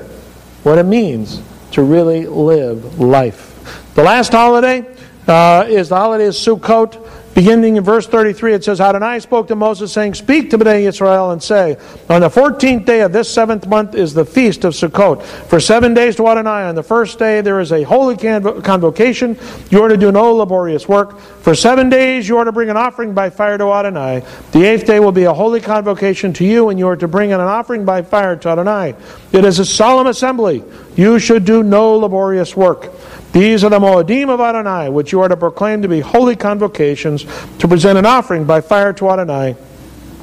what 0.63 0.79
it 0.79 0.85
means 0.85 1.43
to 1.73 1.83
really 1.83 2.25
live 2.25 2.99
life. 2.99 3.93
The 3.95 4.05
last 4.05 4.33
holiday 4.33 4.91
uh, 5.29 5.67
is 5.69 5.91
the 5.91 5.97
holiday 5.97 6.29
of 6.29 6.33
Sukkot. 6.33 6.95
Beginning 7.35 7.77
in 7.77 7.85
verse 7.85 8.07
33, 8.07 8.55
it 8.55 8.65
says, 8.65 8.79
Adonai 8.79 9.19
spoke 9.21 9.49
to 9.49 9.57
Moses, 9.57 9.91
saying, 9.91 10.13
Speak 10.15 10.51
to 10.51 10.59
Bnei 10.59 10.83
Israel 10.83 11.31
and 11.31 11.43
say, 11.43 11.79
On 12.11 12.21
the 12.21 12.29
14th 12.29 12.85
day 12.85 13.01
of 13.01 13.13
this 13.13 13.33
seventh 13.33 13.67
month 13.67 13.95
is 13.95 14.13
the 14.13 14.27
feast 14.27 14.65
of 14.65 14.75
Sukkot. 14.75 15.23
For 15.23 15.59
seven 15.59 15.95
days 15.95 16.17
to 16.17 16.29
Adonai. 16.29 16.65
On 16.69 16.75
the 16.75 16.83
first 16.83 17.19
day 17.19 17.41
there 17.41 17.61
is 17.61 17.73
a 17.73 17.85
holy 17.85 18.17
convocation. 18.17 19.39
You 19.71 19.83
are 19.83 19.89
to 19.89 19.97
do 19.97 20.13
no 20.13 20.35
laborious 20.35 20.87
work. 20.87 21.19
For 21.19 21.55
seven 21.55 21.89
days 21.89 22.29
you 22.29 22.37
are 22.37 22.45
to 22.45 22.53
bring 22.53 22.69
an 22.69 22.77
offering 22.77 23.15
by 23.15 23.31
fire 23.31 23.57
to 23.57 23.73
Adonai. 23.73 24.23
The 24.53 24.65
eighth 24.65 24.85
day 24.85 25.01
will 25.01 25.13
be 25.13 25.25
a 25.25 25.33
holy 25.33 25.63
convocation 25.63 26.35
to 26.35 26.45
you, 26.45 26.69
and 26.69 26.79
you 26.79 26.87
are 26.89 26.97
to 26.97 27.09
bring 27.09 27.33
an 27.33 27.41
offering 27.41 27.87
by 27.87 28.03
fire 28.03 28.37
to 28.37 28.49
Adonai. 28.51 28.95
It 29.33 29.47
is 29.47 29.59
a 29.59 29.65
solemn 29.65 30.07
assembly. 30.07 30.63
You 30.95 31.19
should 31.19 31.45
do 31.45 31.63
no 31.63 31.95
laborious 31.95 32.57
work. 32.57 32.91
These 33.33 33.65
are 33.65 33.71
the 33.71 33.79
Moedim 33.79 34.29
of 34.29 34.41
Adonai, 34.41 34.91
which 34.91 35.11
you 35.11 35.21
are 35.21 35.29
to 35.29 35.37
proclaim 35.37 35.83
to 35.83 35.89
be 35.89 36.01
holy 36.01 36.37
convocations, 36.37 37.25
to 37.59 37.67
present 37.67 37.99
an 37.99 38.05
offering 38.05 38.45
by 38.45 38.61
fire 38.61 38.93
to 38.93 39.11
Adonai, 39.11 39.57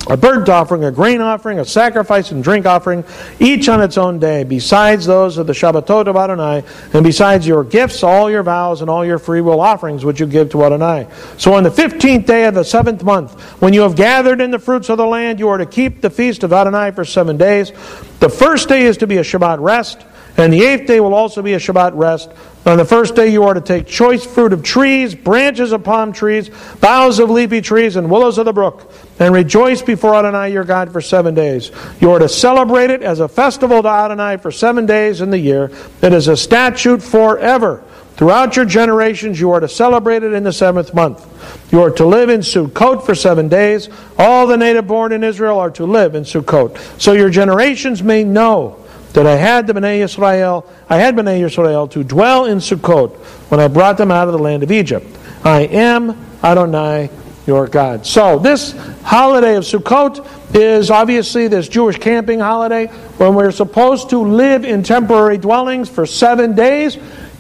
a 0.08 0.15
burnt 0.15 0.47
offering, 0.47 0.84
a 0.86 0.91
grain 0.91 1.19
offering, 1.19 1.60
a 1.60 1.65
sacrifice 1.65 2.32
and 2.32 2.43
drink 2.43 2.65
offering, 2.65 3.03
each 3.39 3.67
on 3.67 3.82
its 3.82 3.97
own 3.97 4.19
day, 4.19 4.43
besides 4.43 5.05
those 5.05 5.38
of 5.38 5.47
the 5.47 5.53
Shabbatot 5.53 6.08
of 6.08 6.15
Adonai, 6.15 6.63
and 6.93 7.03
besides 7.03 7.47
your 7.47 7.63
gifts, 7.63 8.03
all 8.03 8.29
your 8.29 8.43
vows, 8.43 8.82
and 8.82 8.89
all 8.89 9.03
your 9.03 9.17
freewill 9.17 9.60
offerings 9.60 10.05
which 10.05 10.19
you 10.19 10.27
give 10.27 10.51
to 10.51 10.63
Adonai. 10.63 11.08
So 11.38 11.53
on 11.53 11.63
the 11.63 11.71
fifteenth 11.71 12.27
day 12.27 12.45
of 12.45 12.53
the 12.53 12.63
seventh 12.63 13.03
month, 13.03 13.39
when 13.62 13.73
you 13.73 13.82
have 13.82 13.95
gathered 13.95 14.39
in 14.39 14.51
the 14.51 14.60
fruits 14.60 14.89
of 14.89 14.97
the 14.97 15.05
land, 15.05 15.39
you 15.39 15.49
are 15.49 15.58
to 15.58 15.65
keep 15.65 16.01
the 16.01 16.12
feast 16.12 16.43
of 16.43 16.53
Adonai 16.53 16.91
for 16.91 17.05
seven 17.05 17.38
days. 17.38 17.71
The 18.19 18.29
first 18.29 18.69
day 18.69 18.84
is 18.84 18.97
to 18.97 19.08
be 19.08 19.17
a 19.17 19.23
Shabbat 19.23 19.60
rest. 19.60 20.05
And 20.39 20.54
the 20.54 20.63
eighth 20.63 20.88
day 20.88 21.02
will 21.02 21.13
also 21.13 21.41
be 21.41 21.54
a 21.54 21.60
Shabbat 21.60 21.91
rest. 21.95 22.32
On 22.65 22.78
the 22.78 22.86
first 22.86 23.13
day, 23.13 23.28
you 23.28 23.43
are 23.43 23.54
to 23.54 23.60
take 23.60 23.86
choice 23.86 24.25
fruit 24.25 24.54
of 24.54 24.63
trees, 24.63 25.13
branches 25.13 25.73
of 25.73 25.84
palm 25.84 26.13
trees, 26.13 26.49
boughs 26.80 27.19
of 27.19 27.30
leafy 27.30 27.60
trees, 27.60 27.97
and 27.97 28.10
willows 28.10 28.38
of 28.38 28.45
the 28.45 28.54
brook, 28.54 28.89
and 29.19 29.34
rejoice 29.34 29.82
before 29.82 30.15
Adonai 30.15 30.54
your 30.54 30.63
God 30.63 30.93
for 30.93 31.02
seven 31.02 31.36
days. 31.36 31.71
You 31.99 32.12
are 32.12 32.19
to 32.19 32.30
celebrate 32.30 32.89
it 32.89 33.04
as 33.04 33.19
a 33.19 33.28
festival 33.28 33.82
to 33.82 33.89
Adonai 33.89 34.38
for 34.38 34.49
seven 34.49 34.86
days 34.86 35.19
in 35.19 35.30
the 35.30 35.38
year. 35.38 35.71
It 36.02 36.13
is 36.13 36.30
a 36.30 36.38
statute 36.38 37.04
forever. 37.04 37.84
Throughout 38.15 38.56
your 38.56 38.65
generations, 38.65 39.41
you 39.41 39.52
are 39.52 39.60
to 39.60 39.67
celebrate 39.67 40.23
it 40.23 40.32
in 40.32 40.43
the 40.43 40.54
seventh 40.54 40.93
month. 40.93 41.25
You 41.71 41.82
are 41.84 41.91
to 41.91 42.06
live 42.06 42.30
in 42.30 42.39
Sukkot 42.39 43.06
for 43.06 43.13
seven 43.13 43.49
days. 43.49 43.89
All 44.17 44.47
the 44.47 44.58
native 44.58 44.88
born 44.88 45.12
in 45.12 45.21
Israel 45.21 45.60
are 45.60 45.71
to 45.71 45.86
live 45.86 46.15
in 46.15 46.23
Sukkot. 46.23 46.78
So 47.02 47.12
your 47.12 47.30
generations 47.30 48.02
may 48.02 48.23
know 48.23 48.86
that 49.13 49.26
I 49.26 49.36
had 49.36 49.67
the 49.67 49.74
Bnei 49.74 50.04
Israel, 50.04 50.69
I 50.89 50.98
had 50.98 51.15
Bnei 51.15 51.43
Israel 51.43 51.88
to 51.89 52.04
dwell 52.04 52.45
in 52.45 52.60
Sukkot 52.60 53.15
when 53.50 53.60
I 53.60 53.67
brought 53.67 53.98
them 53.98 54.12
out 54.12 54.28
of 54.28 54.34
the 54.34 54.39
land 54.39 54.63
of 54.63 54.72
Egypt. 54.72 55.06
I 55.43 55.62
am 55.62 56.12
Adonai 56.43 57.10
your 57.50 57.67
God. 57.67 58.06
So 58.06 58.38
this 58.38 58.74
holiday 59.02 59.56
of 59.56 59.63
Sukkot 59.63 60.56
is 60.56 60.91
obviously 60.91 61.48
this 61.48 61.67
Jewish 61.67 61.98
camping 61.98 62.39
holiday 62.39 62.88
when 63.17 63.34
we're 63.34 63.52
supposed 63.52 64.12
to 64.12 64.19
live 64.19 64.65
in 64.65 64.84
temporary 64.84 65.39
dwellings 65.39 65.89
for 65.89 66.06
seven 66.06 66.54
days 66.54 66.98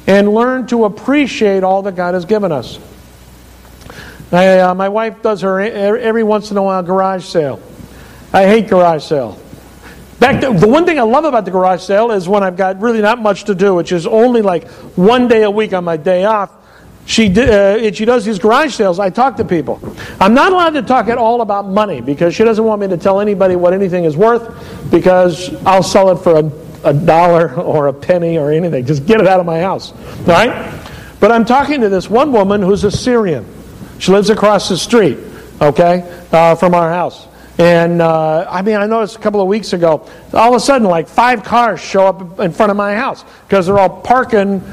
and 0.07 0.33
learn 0.33 0.65
to 0.67 0.85
appreciate 0.85 1.63
all 1.63 1.83
that 1.83 1.95
God 1.95 2.15
has 2.15 2.25
given 2.25 2.51
us. 2.51 2.79
I, 4.31 4.59
uh, 4.59 4.73
my 4.73 4.89
wife 4.89 5.21
does 5.21 5.41
her 5.41 5.59
every 5.59 6.23
once 6.23 6.49
in 6.49 6.57
a 6.57 6.63
while 6.63 6.81
garage 6.81 7.25
sale. 7.25 7.61
I 8.33 8.45
hate 8.45 8.67
garage 8.67 9.03
sale. 9.03 9.39
Back 10.19 10.41
to, 10.41 10.51
the 10.51 10.67
one 10.67 10.85
thing 10.85 10.99
I 10.99 11.03
love 11.03 11.23
about 11.23 11.45
the 11.45 11.51
garage 11.51 11.81
sale 11.81 12.11
is 12.11 12.27
when 12.27 12.43
I've 12.43 12.57
got 12.57 12.81
really 12.81 13.01
not 13.01 13.21
much 13.21 13.45
to 13.45 13.55
do, 13.55 13.73
which 13.75 13.91
is 13.91 14.05
only 14.05 14.41
like 14.41 14.67
one 14.97 15.27
day 15.27 15.43
a 15.43 15.51
week 15.51 15.73
on 15.73 15.85
my 15.85 15.97
day 15.97 16.25
off. 16.25 16.51
She, 17.05 17.27
uh, 17.41 17.91
she 17.91 18.05
does 18.05 18.25
these 18.25 18.37
garage 18.37 18.75
sales. 18.75 18.99
I 18.99 19.09
talk 19.09 19.37
to 19.37 19.45
people. 19.45 19.81
I'm 20.19 20.33
not 20.33 20.51
allowed 20.51 20.71
to 20.71 20.81
talk 20.83 21.07
at 21.07 21.17
all 21.17 21.41
about 21.41 21.67
money 21.67 22.01
because 22.01 22.35
she 22.35 22.43
doesn't 22.43 22.63
want 22.63 22.81
me 22.81 22.87
to 22.89 22.97
tell 22.97 23.19
anybody 23.19 23.55
what 23.55 23.73
anything 23.73 24.03
is 24.03 24.15
worth 24.15 24.91
because 24.91 25.55
I'll 25.65 25.81
sell 25.81 26.11
it 26.11 26.17
for 26.17 26.37
a, 26.37 26.89
a 26.89 26.93
dollar 26.93 27.55
or 27.55 27.87
a 27.87 27.93
penny 27.93 28.37
or 28.37 28.51
anything. 28.51 28.85
Just 28.85 29.05
get 29.05 29.21
it 29.21 29.27
out 29.27 29.39
of 29.39 29.45
my 29.45 29.59
house. 29.59 29.93
Right? 30.27 30.79
But 31.19 31.31
I'm 31.31 31.45
talking 31.45 31.81
to 31.81 31.89
this 31.89 32.09
one 32.09 32.31
woman 32.31 32.61
who's 32.61 32.83
a 32.83 32.91
Syrian. 32.91 33.45
She 33.99 34.11
lives 34.11 34.29
across 34.29 34.69
the 34.69 34.77
street, 34.77 35.17
okay, 35.61 36.23
uh, 36.31 36.55
from 36.55 36.73
our 36.75 36.89
house. 36.89 37.27
And 37.59 38.01
uh, 38.01 38.47
I 38.49 38.61
mean, 38.61 38.77
I 38.77 38.85
noticed 38.85 39.17
a 39.17 39.19
couple 39.19 39.41
of 39.41 39.47
weeks 39.49 39.73
ago, 39.73 40.07
all 40.33 40.49
of 40.49 40.55
a 40.55 40.59
sudden, 40.61 40.87
like 40.87 41.09
five 41.09 41.43
cars 41.43 41.81
show 41.81 42.07
up 42.07 42.39
in 42.39 42.53
front 42.53 42.71
of 42.71 42.77
my 42.77 42.95
house 42.95 43.25
because 43.45 43.65
they're 43.65 43.77
all 43.77 43.99
parking 43.99 44.63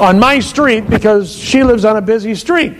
on 0.00 0.18
my 0.18 0.40
street 0.40 0.88
because 0.88 1.30
she 1.30 1.62
lives 1.62 1.84
on 1.84 1.98
a 1.98 2.00
busy 2.00 2.34
street. 2.34 2.72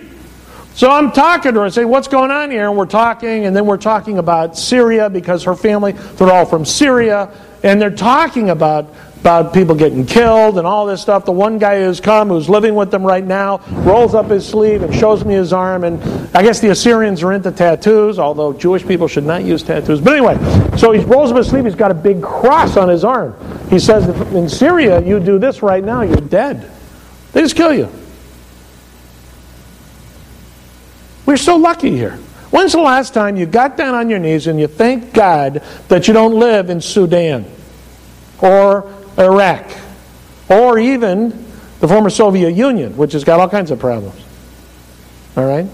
So 0.74 0.90
I'm 0.90 1.12
talking 1.12 1.52
to 1.52 1.60
her 1.60 1.66
and 1.66 1.74
say, 1.74 1.84
What's 1.84 2.08
going 2.08 2.30
on 2.30 2.50
here? 2.50 2.66
And 2.66 2.78
we're 2.78 2.86
talking, 2.86 3.44
and 3.44 3.54
then 3.54 3.66
we're 3.66 3.76
talking 3.76 4.16
about 4.16 4.56
Syria 4.56 5.10
because 5.10 5.44
her 5.44 5.54
family, 5.54 5.92
they're 5.92 6.32
all 6.32 6.46
from 6.46 6.64
Syria, 6.64 7.30
and 7.62 7.80
they're 7.80 7.90
talking 7.90 8.48
about 8.48 8.88
about 9.24 9.54
people 9.54 9.74
getting 9.74 10.04
killed 10.04 10.58
and 10.58 10.66
all 10.66 10.84
this 10.84 11.00
stuff. 11.00 11.24
The 11.24 11.32
one 11.32 11.56
guy 11.56 11.82
who's 11.82 11.98
come, 11.98 12.28
who's 12.28 12.50
living 12.50 12.74
with 12.74 12.90
them 12.90 13.02
right 13.02 13.24
now, 13.24 13.62
rolls 13.68 14.14
up 14.14 14.26
his 14.26 14.46
sleeve 14.46 14.82
and 14.82 14.94
shows 14.94 15.24
me 15.24 15.32
his 15.32 15.50
arm. 15.50 15.82
And 15.84 15.98
I 16.37 16.42
guess 16.42 16.60
the 16.60 16.68
Assyrians 16.68 17.22
are 17.22 17.32
into 17.32 17.50
tattoos, 17.50 18.18
although 18.18 18.52
Jewish 18.52 18.87
people 18.87 19.08
should 19.08 19.24
not 19.24 19.42
use 19.42 19.62
tattoos. 19.62 20.02
But 20.02 20.18
anyway, 20.18 20.37
so 20.76 20.92
he 20.92 21.02
rolls 21.06 21.30
up 21.30 21.38
his 21.38 21.48
sleeve. 21.48 21.64
He's 21.64 21.74
got 21.74 21.90
a 21.90 21.94
big 21.94 22.22
cross 22.22 22.76
on 22.76 22.90
his 22.90 23.02
arm. 23.02 23.34
He 23.70 23.78
says, 23.78 24.06
in 24.34 24.46
Syria, 24.46 25.00
you 25.00 25.18
do 25.20 25.38
this 25.38 25.62
right 25.62 25.82
now, 25.82 26.02
you're 26.02 26.16
dead. 26.16 26.70
They 27.32 27.40
just 27.40 27.56
kill 27.56 27.72
you. 27.72 27.90
We're 31.24 31.38
so 31.38 31.56
lucky 31.56 31.92
here. 31.92 32.18
When's 32.50 32.72
the 32.72 32.82
last 32.82 33.14
time 33.14 33.38
you 33.38 33.46
got 33.46 33.78
down 33.78 33.94
on 33.94 34.10
your 34.10 34.18
knees 34.18 34.48
and 34.48 34.60
you 34.60 34.66
thank 34.66 35.14
God 35.14 35.62
that 35.88 36.08
you 36.08 36.12
don't 36.12 36.38
live 36.38 36.68
in 36.68 36.82
Sudan 36.82 37.46
or 38.40 38.93
Iraq, 39.18 39.70
or 40.48 40.79
even 40.79 41.31
the 41.81 41.88
former 41.88 42.11
Soviet 42.11 42.50
Union, 42.50 42.96
which 42.96 43.12
has 43.12 43.24
got 43.24 43.40
all 43.40 43.48
kinds 43.48 43.70
of 43.70 43.79
problems. 43.79 44.20
All 45.37 45.44
right? 45.44 45.66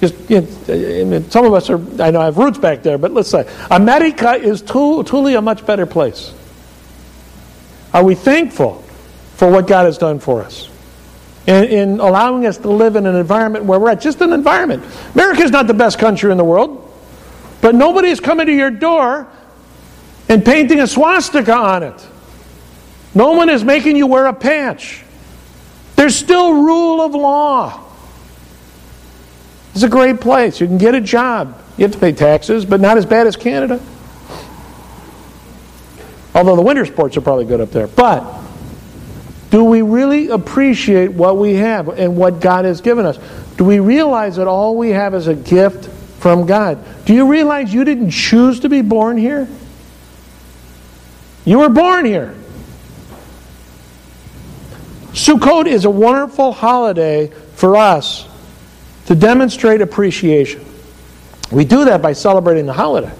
Just, 0.00 0.30
you 0.30 0.40
know, 1.06 1.22
some 1.30 1.46
of 1.46 1.54
us 1.54 1.70
are, 1.70 1.80
I 2.02 2.10
know 2.10 2.20
I 2.20 2.26
have 2.26 2.36
roots 2.36 2.58
back 2.58 2.82
there, 2.82 2.98
but 2.98 3.12
let's 3.12 3.30
say 3.30 3.48
America 3.70 4.32
is 4.32 4.60
truly 4.62 5.34
a 5.34 5.42
much 5.42 5.64
better 5.64 5.86
place. 5.86 6.34
Are 7.92 8.04
we 8.04 8.14
thankful 8.14 8.82
for 9.36 9.50
what 9.50 9.66
God 9.66 9.86
has 9.86 9.98
done 9.98 10.18
for 10.18 10.42
us? 10.42 10.68
In, 11.46 11.64
in 11.64 12.00
allowing 12.00 12.46
us 12.46 12.58
to 12.58 12.70
live 12.70 12.96
in 12.96 13.06
an 13.06 13.16
environment 13.16 13.64
where 13.66 13.78
we're 13.78 13.90
at, 13.90 14.00
just 14.00 14.20
an 14.20 14.32
environment. 14.32 14.84
America 15.14 15.42
is 15.42 15.50
not 15.50 15.66
the 15.66 15.74
best 15.74 15.98
country 15.98 16.30
in 16.32 16.38
the 16.38 16.44
world, 16.44 16.80
but 17.60 17.74
nobody 17.74 18.08
is 18.08 18.20
coming 18.20 18.46
to 18.46 18.52
your 18.52 18.70
door 18.70 19.28
and 20.28 20.44
painting 20.44 20.80
a 20.80 20.86
swastika 20.86 21.54
on 21.54 21.82
it. 21.82 22.08
No 23.14 23.32
one 23.32 23.48
is 23.48 23.62
making 23.62 23.96
you 23.96 24.06
wear 24.06 24.26
a 24.26 24.32
patch. 24.32 25.02
There's 25.96 26.16
still 26.16 26.52
rule 26.52 27.00
of 27.00 27.14
law. 27.14 27.80
It's 29.74 29.82
a 29.82 29.88
great 29.88 30.20
place. 30.20 30.60
You 30.60 30.66
can 30.66 30.78
get 30.78 30.94
a 30.94 31.00
job. 31.00 31.60
You 31.76 31.84
have 31.84 31.92
to 31.92 31.98
pay 31.98 32.12
taxes, 32.12 32.64
but 32.64 32.80
not 32.80 32.96
as 32.96 33.06
bad 33.06 33.26
as 33.26 33.36
Canada. 33.36 33.80
Although 36.34 36.56
the 36.56 36.62
winter 36.62 36.84
sports 36.84 37.16
are 37.16 37.20
probably 37.20 37.44
good 37.44 37.60
up 37.60 37.70
there. 37.70 37.86
But 37.86 38.24
do 39.50 39.62
we 39.62 39.82
really 39.82 40.28
appreciate 40.28 41.12
what 41.12 41.38
we 41.38 41.54
have 41.54 41.88
and 41.88 42.16
what 42.16 42.40
God 42.40 42.64
has 42.64 42.80
given 42.80 43.06
us? 43.06 43.18
Do 43.56 43.64
we 43.64 43.78
realize 43.78 44.36
that 44.36 44.48
all 44.48 44.76
we 44.76 44.90
have 44.90 45.14
is 45.14 45.28
a 45.28 45.34
gift 45.34 45.88
from 46.20 46.46
God? 46.46 46.84
Do 47.04 47.14
you 47.14 47.28
realize 47.28 47.72
you 47.72 47.84
didn't 47.84 48.10
choose 48.10 48.60
to 48.60 48.68
be 48.68 48.82
born 48.82 49.16
here? 49.16 49.48
You 51.44 51.60
were 51.60 51.68
born 51.68 52.04
here. 52.04 52.34
Sukkot 55.14 55.66
is 55.66 55.84
a 55.84 55.90
wonderful 55.90 56.52
holiday 56.52 57.28
for 57.54 57.76
us 57.76 58.28
to 59.06 59.14
demonstrate 59.14 59.80
appreciation. 59.80 60.64
We 61.52 61.64
do 61.64 61.84
that 61.84 62.02
by 62.02 62.14
celebrating 62.14 62.66
the 62.66 62.72
holiday. 62.72 63.12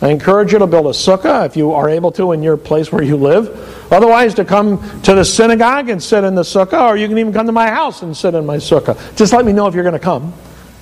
I 0.00 0.10
encourage 0.10 0.52
you 0.52 0.60
to 0.60 0.66
build 0.68 0.86
a 0.86 0.90
sukkah 0.90 1.44
if 1.44 1.56
you 1.56 1.72
are 1.72 1.90
able 1.90 2.12
to 2.12 2.30
in 2.30 2.42
your 2.44 2.56
place 2.56 2.92
where 2.92 3.02
you 3.02 3.16
live. 3.16 3.92
Otherwise, 3.92 4.34
to 4.34 4.44
come 4.44 4.78
to 5.02 5.14
the 5.16 5.24
synagogue 5.24 5.88
and 5.88 6.00
sit 6.00 6.22
in 6.22 6.36
the 6.36 6.42
sukkah, 6.42 6.90
or 6.90 6.96
you 6.96 7.08
can 7.08 7.18
even 7.18 7.32
come 7.32 7.46
to 7.46 7.52
my 7.52 7.68
house 7.68 8.02
and 8.02 8.16
sit 8.16 8.34
in 8.34 8.46
my 8.46 8.58
sukkah. 8.58 8.96
Just 9.16 9.32
let 9.32 9.44
me 9.44 9.52
know 9.52 9.66
if 9.66 9.74
you're 9.74 9.82
going 9.82 9.94
to 9.94 9.98
come 9.98 10.32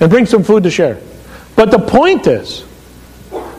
and 0.00 0.10
bring 0.10 0.26
some 0.26 0.44
food 0.44 0.64
to 0.64 0.70
share. 0.70 1.00
But 1.54 1.70
the 1.70 1.78
point 1.78 2.26
is 2.26 2.62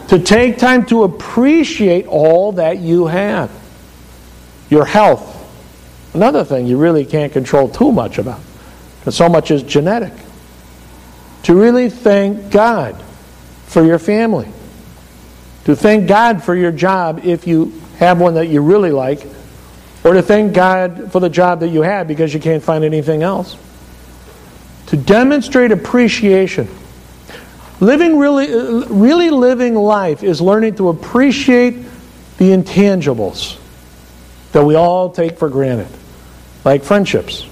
to 0.09 0.19
take 0.19 0.59
time 0.59 0.85
to 0.87 1.05
appreciate 1.05 2.05
all 2.05 2.51
that 2.51 2.77
you 2.77 3.07
have 3.07 3.49
your 4.69 4.85
health. 4.85 5.36
Another 6.17 6.43
thing 6.43 6.67
you 6.67 6.77
really 6.77 7.05
can't 7.05 7.31
control 7.31 7.69
too 7.69 7.91
much 7.91 8.17
about, 8.17 8.41
because 8.99 9.15
so 9.15 9.29
much 9.29 9.51
is 9.51 9.63
genetic. 9.63 10.13
To 11.43 11.55
really 11.55 11.89
thank 11.89 12.51
God 12.51 13.01
for 13.67 13.83
your 13.83 13.99
family 13.99 14.51
to 15.67 15.75
thank 15.75 16.07
God 16.07 16.41
for 16.41 16.55
your 16.55 16.71
job 16.71 17.25
if 17.25 17.45
you 17.45 17.73
have 17.97 18.21
one 18.21 18.35
that 18.35 18.47
you 18.47 18.61
really 18.61 18.91
like, 18.91 19.27
or 20.05 20.13
to 20.13 20.21
thank 20.21 20.53
God 20.53 21.11
for 21.11 21.19
the 21.19 21.27
job 21.27 21.59
that 21.59 21.67
you 21.67 21.81
have 21.81 22.07
because 22.07 22.33
you 22.33 22.39
can't 22.39 22.63
find 22.63 22.85
anything 22.85 23.21
else. 23.21 23.57
To 24.85 24.95
demonstrate 24.95 25.73
appreciation. 25.73 26.69
Living 27.81 28.17
really, 28.17 28.85
really 28.85 29.29
living 29.29 29.75
life 29.75 30.23
is 30.23 30.39
learning 30.39 30.75
to 30.75 30.87
appreciate 30.87 31.83
the 32.37 32.51
intangibles 32.51 33.59
that 34.53 34.63
we 34.63 34.75
all 34.75 35.09
take 35.09 35.37
for 35.37 35.49
granted, 35.49 35.89
like 36.67 36.83
friendships. 36.83 37.47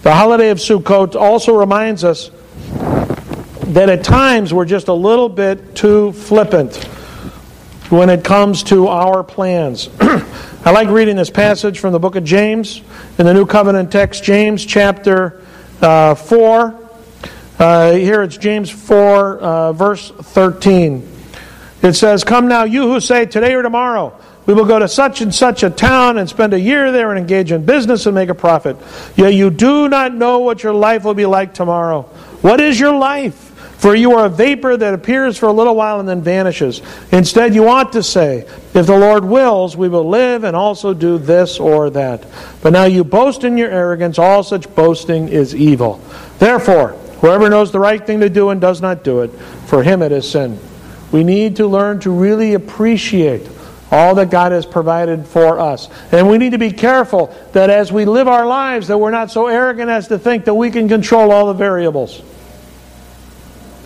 The 0.00 0.14
holiday 0.14 0.48
of 0.48 0.56
Sukkot 0.56 1.14
also 1.14 1.54
reminds 1.54 2.04
us 2.04 2.30
that 3.66 3.90
at 3.90 4.02
times 4.02 4.54
we're 4.54 4.64
just 4.64 4.88
a 4.88 4.94
little 4.94 5.28
bit 5.28 5.76
too 5.76 6.12
flippant 6.12 6.76
when 7.90 8.08
it 8.08 8.24
comes 8.24 8.62
to 8.64 8.88
our 8.88 9.22
plans. 9.22 9.90
I 10.00 10.70
like 10.70 10.88
reading 10.88 11.16
this 11.16 11.28
passage 11.28 11.80
from 11.80 11.92
the 11.92 12.00
book 12.00 12.16
of 12.16 12.24
James 12.24 12.80
in 13.18 13.26
the 13.26 13.34
New 13.34 13.44
Covenant 13.44 13.92
text, 13.92 14.24
James 14.24 14.64
chapter 14.64 15.42
uh, 15.82 16.14
4. 16.14 16.80
Uh, 17.58 17.92
here 17.92 18.22
it's 18.22 18.38
James 18.38 18.70
4, 18.70 19.38
uh, 19.38 19.72
verse 19.74 20.12
13. 20.12 21.11
It 21.82 21.94
says, 21.94 22.24
Come 22.24 22.48
now, 22.48 22.64
you 22.64 22.82
who 22.82 23.00
say, 23.00 23.26
Today 23.26 23.54
or 23.54 23.62
tomorrow, 23.62 24.16
we 24.46 24.54
will 24.54 24.64
go 24.64 24.78
to 24.78 24.88
such 24.88 25.20
and 25.20 25.34
such 25.34 25.62
a 25.62 25.70
town 25.70 26.18
and 26.18 26.28
spend 26.28 26.54
a 26.54 26.60
year 26.60 26.90
there 26.92 27.10
and 27.10 27.18
engage 27.18 27.52
in 27.52 27.64
business 27.64 28.06
and 28.06 28.14
make 28.14 28.28
a 28.28 28.34
profit. 28.34 28.76
Yet 29.16 29.34
you 29.34 29.50
do 29.50 29.88
not 29.88 30.14
know 30.14 30.40
what 30.40 30.62
your 30.62 30.74
life 30.74 31.04
will 31.04 31.14
be 31.14 31.26
like 31.26 31.54
tomorrow. 31.54 32.02
What 32.42 32.60
is 32.60 32.78
your 32.78 32.96
life? 32.96 33.50
For 33.78 33.96
you 33.96 34.12
are 34.12 34.26
a 34.26 34.28
vapor 34.28 34.76
that 34.76 34.94
appears 34.94 35.36
for 35.36 35.46
a 35.46 35.52
little 35.52 35.74
while 35.74 35.98
and 35.98 36.08
then 36.08 36.22
vanishes. 36.22 36.82
Instead, 37.10 37.52
you 37.52 37.68
ought 37.68 37.92
to 37.94 38.02
say, 38.04 38.46
If 38.74 38.86
the 38.86 38.96
Lord 38.96 39.24
wills, 39.24 39.76
we 39.76 39.88
will 39.88 40.08
live 40.08 40.44
and 40.44 40.54
also 40.54 40.94
do 40.94 41.18
this 41.18 41.58
or 41.58 41.90
that. 41.90 42.24
But 42.62 42.72
now 42.72 42.84
you 42.84 43.02
boast 43.02 43.42
in 43.42 43.58
your 43.58 43.70
arrogance. 43.70 44.20
All 44.20 44.44
such 44.44 44.72
boasting 44.76 45.28
is 45.28 45.52
evil. 45.52 46.00
Therefore, 46.38 46.90
whoever 47.20 47.50
knows 47.50 47.72
the 47.72 47.80
right 47.80 48.04
thing 48.06 48.20
to 48.20 48.28
do 48.28 48.50
and 48.50 48.60
does 48.60 48.80
not 48.80 49.02
do 49.02 49.22
it, 49.22 49.30
for 49.66 49.82
him 49.82 50.00
it 50.00 50.12
is 50.12 50.30
sin. 50.30 50.60
We 51.12 51.24
need 51.24 51.56
to 51.56 51.66
learn 51.66 52.00
to 52.00 52.10
really 52.10 52.54
appreciate 52.54 53.48
all 53.92 54.14
that 54.14 54.30
God 54.30 54.52
has 54.52 54.64
provided 54.64 55.26
for 55.26 55.60
us. 55.60 55.88
And 56.10 56.28
we 56.28 56.38
need 56.38 56.52
to 56.52 56.58
be 56.58 56.72
careful 56.72 57.34
that 57.52 57.68
as 57.68 57.92
we 57.92 58.06
live 58.06 58.26
our 58.26 58.46
lives 58.46 58.88
that 58.88 58.96
we're 58.96 59.10
not 59.10 59.30
so 59.30 59.48
arrogant 59.48 59.90
as 59.90 60.08
to 60.08 60.18
think 60.18 60.46
that 60.46 60.54
we 60.54 60.70
can 60.70 60.88
control 60.88 61.30
all 61.30 61.46
the 61.46 61.52
variables. 61.52 62.22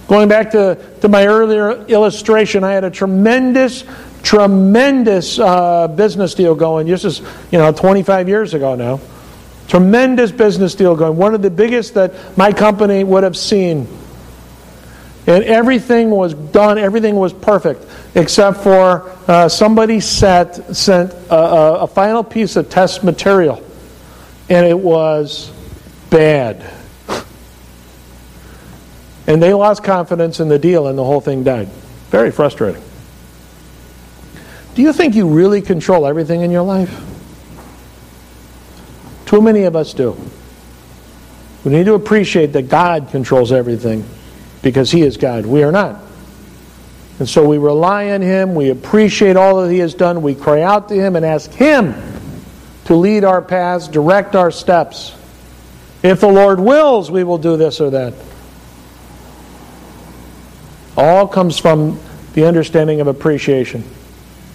Going 0.06 0.28
back 0.28 0.52
to, 0.52 0.78
to 1.00 1.08
my 1.08 1.26
earlier 1.26 1.84
illustration, 1.86 2.62
I 2.62 2.72
had 2.72 2.84
a 2.84 2.90
tremendous, 2.90 3.82
tremendous 4.22 5.40
uh, 5.40 5.88
business 5.88 6.34
deal 6.34 6.54
going. 6.54 6.86
This 6.86 7.04
is, 7.04 7.20
you 7.50 7.58
know, 7.58 7.72
25 7.72 8.28
years 8.28 8.54
ago 8.54 8.76
now. 8.76 9.00
Tremendous 9.66 10.30
business 10.30 10.76
deal 10.76 10.94
going. 10.94 11.16
One 11.16 11.34
of 11.34 11.42
the 11.42 11.50
biggest 11.50 11.94
that 11.94 12.38
my 12.38 12.52
company 12.52 13.02
would 13.02 13.24
have 13.24 13.36
seen. 13.36 13.88
And 15.26 15.42
everything 15.42 16.10
was 16.10 16.34
done, 16.34 16.78
everything 16.78 17.16
was 17.16 17.32
perfect, 17.32 17.84
except 18.14 18.58
for 18.58 19.10
uh, 19.26 19.48
somebody 19.48 19.98
set, 19.98 20.76
sent 20.76 21.12
a, 21.12 21.80
a 21.80 21.86
final 21.88 22.22
piece 22.22 22.54
of 22.54 22.70
test 22.70 23.02
material, 23.02 23.62
and 24.48 24.64
it 24.64 24.78
was 24.78 25.50
bad. 26.10 26.72
And 29.26 29.42
they 29.42 29.52
lost 29.52 29.82
confidence 29.82 30.38
in 30.38 30.48
the 30.48 30.58
deal 30.58 30.86
and 30.86 30.96
the 30.96 31.04
whole 31.04 31.20
thing 31.20 31.42
died. 31.42 31.66
Very 32.10 32.30
frustrating. 32.30 32.82
Do 34.76 34.82
you 34.82 34.92
think 34.92 35.16
you 35.16 35.26
really 35.26 35.60
control 35.60 36.06
everything 36.06 36.42
in 36.42 36.52
your 36.52 36.62
life? 36.62 37.02
Too 39.24 39.42
many 39.42 39.64
of 39.64 39.74
us 39.74 39.92
do. 39.92 40.16
We 41.64 41.72
need 41.72 41.86
to 41.86 41.94
appreciate 41.94 42.52
that 42.52 42.68
God 42.68 43.08
controls 43.10 43.50
everything 43.50 44.04
because 44.66 44.90
He 44.90 45.02
is 45.02 45.16
God. 45.16 45.46
We 45.46 45.62
are 45.62 45.70
not. 45.70 46.00
And 47.20 47.28
so 47.28 47.48
we 47.48 47.56
rely 47.56 48.10
on 48.10 48.20
Him, 48.20 48.56
we 48.56 48.70
appreciate 48.70 49.36
all 49.36 49.62
that 49.62 49.70
He 49.70 49.78
has 49.78 49.94
done, 49.94 50.22
we 50.22 50.34
cry 50.34 50.62
out 50.62 50.88
to 50.88 50.96
Him 50.96 51.14
and 51.14 51.24
ask 51.24 51.52
Him 51.52 51.94
to 52.86 52.96
lead 52.96 53.22
our 53.22 53.40
paths, 53.40 53.86
direct 53.86 54.34
our 54.34 54.50
steps. 54.50 55.14
If 56.02 56.20
the 56.20 56.26
Lord 56.26 56.58
wills, 56.58 57.12
we 57.12 57.22
will 57.22 57.38
do 57.38 57.56
this 57.56 57.80
or 57.80 57.90
that. 57.90 58.14
All 60.96 61.28
comes 61.28 61.60
from 61.60 62.00
the 62.32 62.46
understanding 62.46 63.00
of 63.00 63.06
appreciation. 63.06 63.84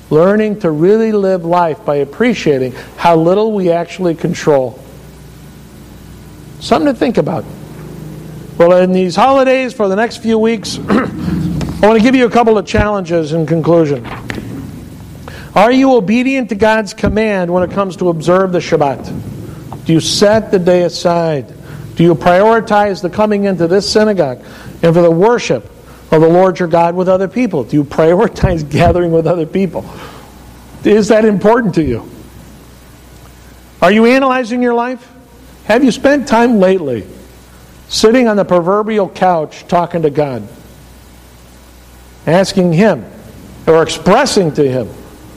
Learning 0.10 0.60
to 0.60 0.72
really 0.72 1.14
live 1.14 1.46
life 1.46 1.86
by 1.86 1.96
appreciating 1.96 2.74
how 2.98 3.16
little 3.16 3.54
we 3.54 3.72
actually 3.72 4.16
control. 4.16 4.78
Something 6.60 6.94
to 6.94 7.00
think 7.00 7.18
about. 7.18 7.46
Well, 8.62 8.78
in 8.78 8.92
these 8.92 9.16
holidays 9.16 9.74
for 9.74 9.88
the 9.88 9.96
next 9.96 10.18
few 10.18 10.38
weeks, 10.38 10.78
I 10.88 11.80
want 11.82 11.98
to 11.98 12.00
give 12.00 12.14
you 12.14 12.28
a 12.28 12.30
couple 12.30 12.60
of 12.60 12.68
challenges 12.68 13.34
in 13.34 13.48
conclusion. 13.48 14.06
Are 15.56 15.72
you 15.72 15.96
obedient 15.96 16.50
to 16.50 16.56
God's 16.56 16.94
command 16.94 17.52
when 17.52 17.68
it 17.68 17.72
comes 17.72 17.96
to 17.96 18.10
observe 18.10 18.52
the 18.52 18.60
Shabbat? 18.60 19.86
Do 19.86 19.94
you 19.94 20.00
set 20.00 20.52
the 20.52 20.60
day 20.60 20.84
aside? 20.84 21.52
Do 21.96 22.04
you 22.04 22.14
prioritize 22.14 23.02
the 23.02 23.10
coming 23.10 23.46
into 23.46 23.66
this 23.66 23.92
synagogue 23.92 24.44
and 24.84 24.94
for 24.94 25.02
the 25.02 25.10
worship 25.10 25.66
of 26.12 26.22
the 26.22 26.30
Lord 26.30 26.60
your 26.60 26.68
God 26.68 26.94
with 26.94 27.10
other 27.10 27.28
people? 27.28 27.64
Do 27.64 27.78
you 27.78 27.84
prioritize 27.84 28.70
gathering 28.72 29.12
with 29.12 29.26
other 29.26 29.48
people? 29.48 29.90
Is 30.84 31.08
that 31.08 31.26
important 31.26 31.74
to 31.76 31.84
you? 31.84 32.08
Are 33.82 33.92
you 33.92 34.06
analyzing 34.06 34.62
your 34.62 34.76
life? 34.76 35.12
Have 35.64 35.84
you 35.84 35.90
spent 35.90 36.28
time 36.28 36.60
lately 36.60 37.08
sitting 37.92 38.28
on 38.28 38.38
the 38.38 38.46
proverbial 38.46 39.10
couch 39.10 39.68
talking 39.68 40.02
to 40.02 40.10
God? 40.10 40.48
Asking 42.26 42.74
Him 42.74 43.06
or 43.68 43.84
expressing 43.84 44.52
to 44.54 44.68
Him 44.68 44.88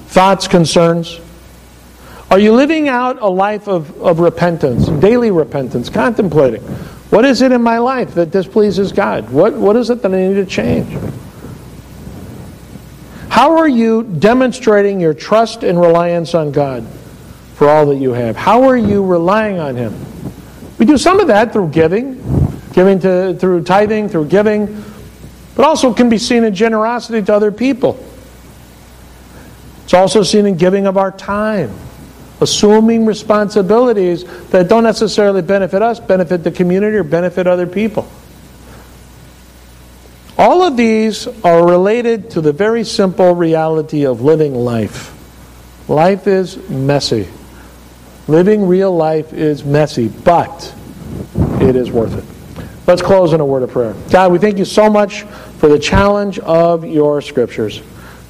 thoughts, 0.07 0.47
concerns? 0.47 1.21
Are 2.31 2.39
you 2.39 2.53
living 2.53 2.89
out 2.89 3.21
a 3.21 3.29
life 3.29 3.67
of, 3.67 4.01
of 4.01 4.21
repentance, 4.21 4.87
daily 4.87 5.33
repentance, 5.33 5.91
contemplating? 5.91 6.63
What 7.11 7.25
is 7.25 7.43
it 7.43 7.51
in 7.51 7.63
my 7.63 7.79
life 7.79 8.15
that 8.15 8.31
displeases 8.31 8.93
God? 8.93 9.29
What, 9.31 9.55
what 9.55 9.75
is 9.77 9.91
it 9.91 10.03
that 10.03 10.15
I 10.15 10.29
need 10.29 10.35
to 10.35 10.47
change? 10.47 10.97
How 13.29 13.57
are 13.57 13.69
you 13.69 14.05
demonstrating 14.05 15.01
your 15.01 15.15
trust 15.15 15.65
and 15.65 15.81
reliance 15.81 16.35
on 16.35 16.53
God 16.53 16.87
for 17.55 17.69
all 17.69 17.87
that 17.87 17.97
you 17.97 18.13
have? 18.13 18.37
How 18.37 18.63
are 18.69 18.77
you 18.77 19.05
relying 19.05 19.59
on 19.59 19.75
Him? 19.75 19.95
We 20.79 20.87
do 20.87 20.97
some 20.97 21.19
of 21.19 21.27
that 21.27 21.53
through 21.53 21.71
giving, 21.71 22.44
giving 22.75 22.99
to, 23.01 23.35
through 23.39 23.63
tithing, 23.63 24.09
through 24.09 24.27
giving, 24.27 24.85
but 25.55 25.65
also 25.65 25.95
can 25.95 26.09
be 26.09 26.19
seen 26.19 26.45
in 26.45 26.55
generosity 26.55 27.23
to 27.23 27.33
other 27.33 27.53
people. 27.53 28.05
It's 29.85 29.95
also 29.95 30.23
seen 30.25 30.45
in 30.45 30.57
giving 30.57 30.87
of 30.87 30.97
our 30.97 31.13
time, 31.13 31.71
assuming 32.41 33.07
responsibilities 33.07 34.25
that 34.49 34.69
don't 34.69 34.83
necessarily 34.83 35.41
benefit 35.41 35.83
us, 35.83 36.01
benefit 36.01 36.43
the 36.43 36.51
community, 36.51 36.97
or 36.97 37.05
benefit 37.05 37.47
other 37.47 37.67
people. 37.67 38.11
All 40.37 40.63
of 40.63 40.77
these 40.77 41.29
are 41.45 41.65
related 41.65 42.31
to 42.31 42.41
the 42.41 42.53
very 42.53 42.83
simple 42.83 43.37
reality 43.37 44.05
of 44.05 44.21
living 44.21 44.53
life. 44.55 45.13
Life 45.89 46.27
is 46.27 46.69
messy. 46.69 47.29
Living 48.27 48.67
real 48.67 48.97
life 48.97 49.33
is 49.33 49.65
messy, 49.65 50.09
but 50.09 50.75
it 51.61 51.77
is 51.77 51.93
worth 51.93 52.19
it. 52.19 52.34
Let's 52.87 53.01
close 53.01 53.33
in 53.33 53.41
a 53.41 53.47
word 53.47 53.63
of 53.63 53.71
prayer. 53.71 53.95
God, 54.11 54.31
we 54.31 54.39
thank 54.39 54.59
you 54.59 54.67
so 54.67 54.91
much 54.91 55.23
for 55.59 55.69
the 55.69 55.79
challenge 55.79 56.39
of 56.41 56.85
your 56.85 57.23
scriptures. 57.23 57.81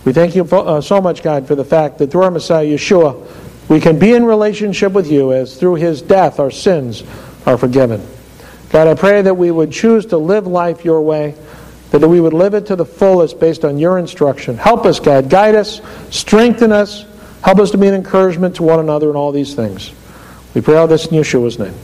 We 0.04 0.12
thank 0.12 0.36
you 0.36 0.44
uh, 0.44 0.80
so 0.80 1.00
much, 1.00 1.22
God, 1.22 1.48
for 1.48 1.54
the 1.54 1.64
fact 1.64 1.98
that 1.98 2.12
through 2.12 2.22
our 2.22 2.30
Messiah, 2.30 2.64
Yeshua, 2.64 3.68
we 3.68 3.80
can 3.80 3.98
be 3.98 4.12
in 4.12 4.24
relationship 4.24 4.92
with 4.92 5.10
you 5.10 5.32
as 5.32 5.56
through 5.56 5.76
his 5.76 6.02
death 6.02 6.38
our 6.38 6.50
sins 6.50 7.02
are 7.46 7.58
forgiven. 7.58 8.06
God, 8.70 8.86
I 8.86 8.94
pray 8.94 9.22
that 9.22 9.34
we 9.34 9.50
would 9.50 9.72
choose 9.72 10.06
to 10.06 10.18
live 10.18 10.46
life 10.46 10.84
your 10.84 11.00
way, 11.00 11.34
that 11.90 12.06
we 12.06 12.20
would 12.20 12.34
live 12.34 12.54
it 12.54 12.66
to 12.66 12.76
the 12.76 12.84
fullest 12.84 13.40
based 13.40 13.64
on 13.64 13.78
your 13.78 13.98
instruction. 13.98 14.56
Help 14.56 14.84
us, 14.84 15.00
God. 15.00 15.30
Guide 15.30 15.54
us, 15.54 15.80
strengthen 16.10 16.70
us, 16.70 17.06
help 17.42 17.58
us 17.58 17.70
to 17.70 17.78
be 17.78 17.88
an 17.88 17.94
encouragement 17.94 18.56
to 18.56 18.62
one 18.62 18.80
another 18.80 19.10
in 19.10 19.16
all 19.16 19.32
these 19.32 19.54
things. 19.54 19.92
We 20.54 20.60
pray 20.60 20.76
all 20.76 20.86
this 20.86 21.06
in 21.06 21.18
Yeshua's 21.18 21.58
name. 21.58 21.74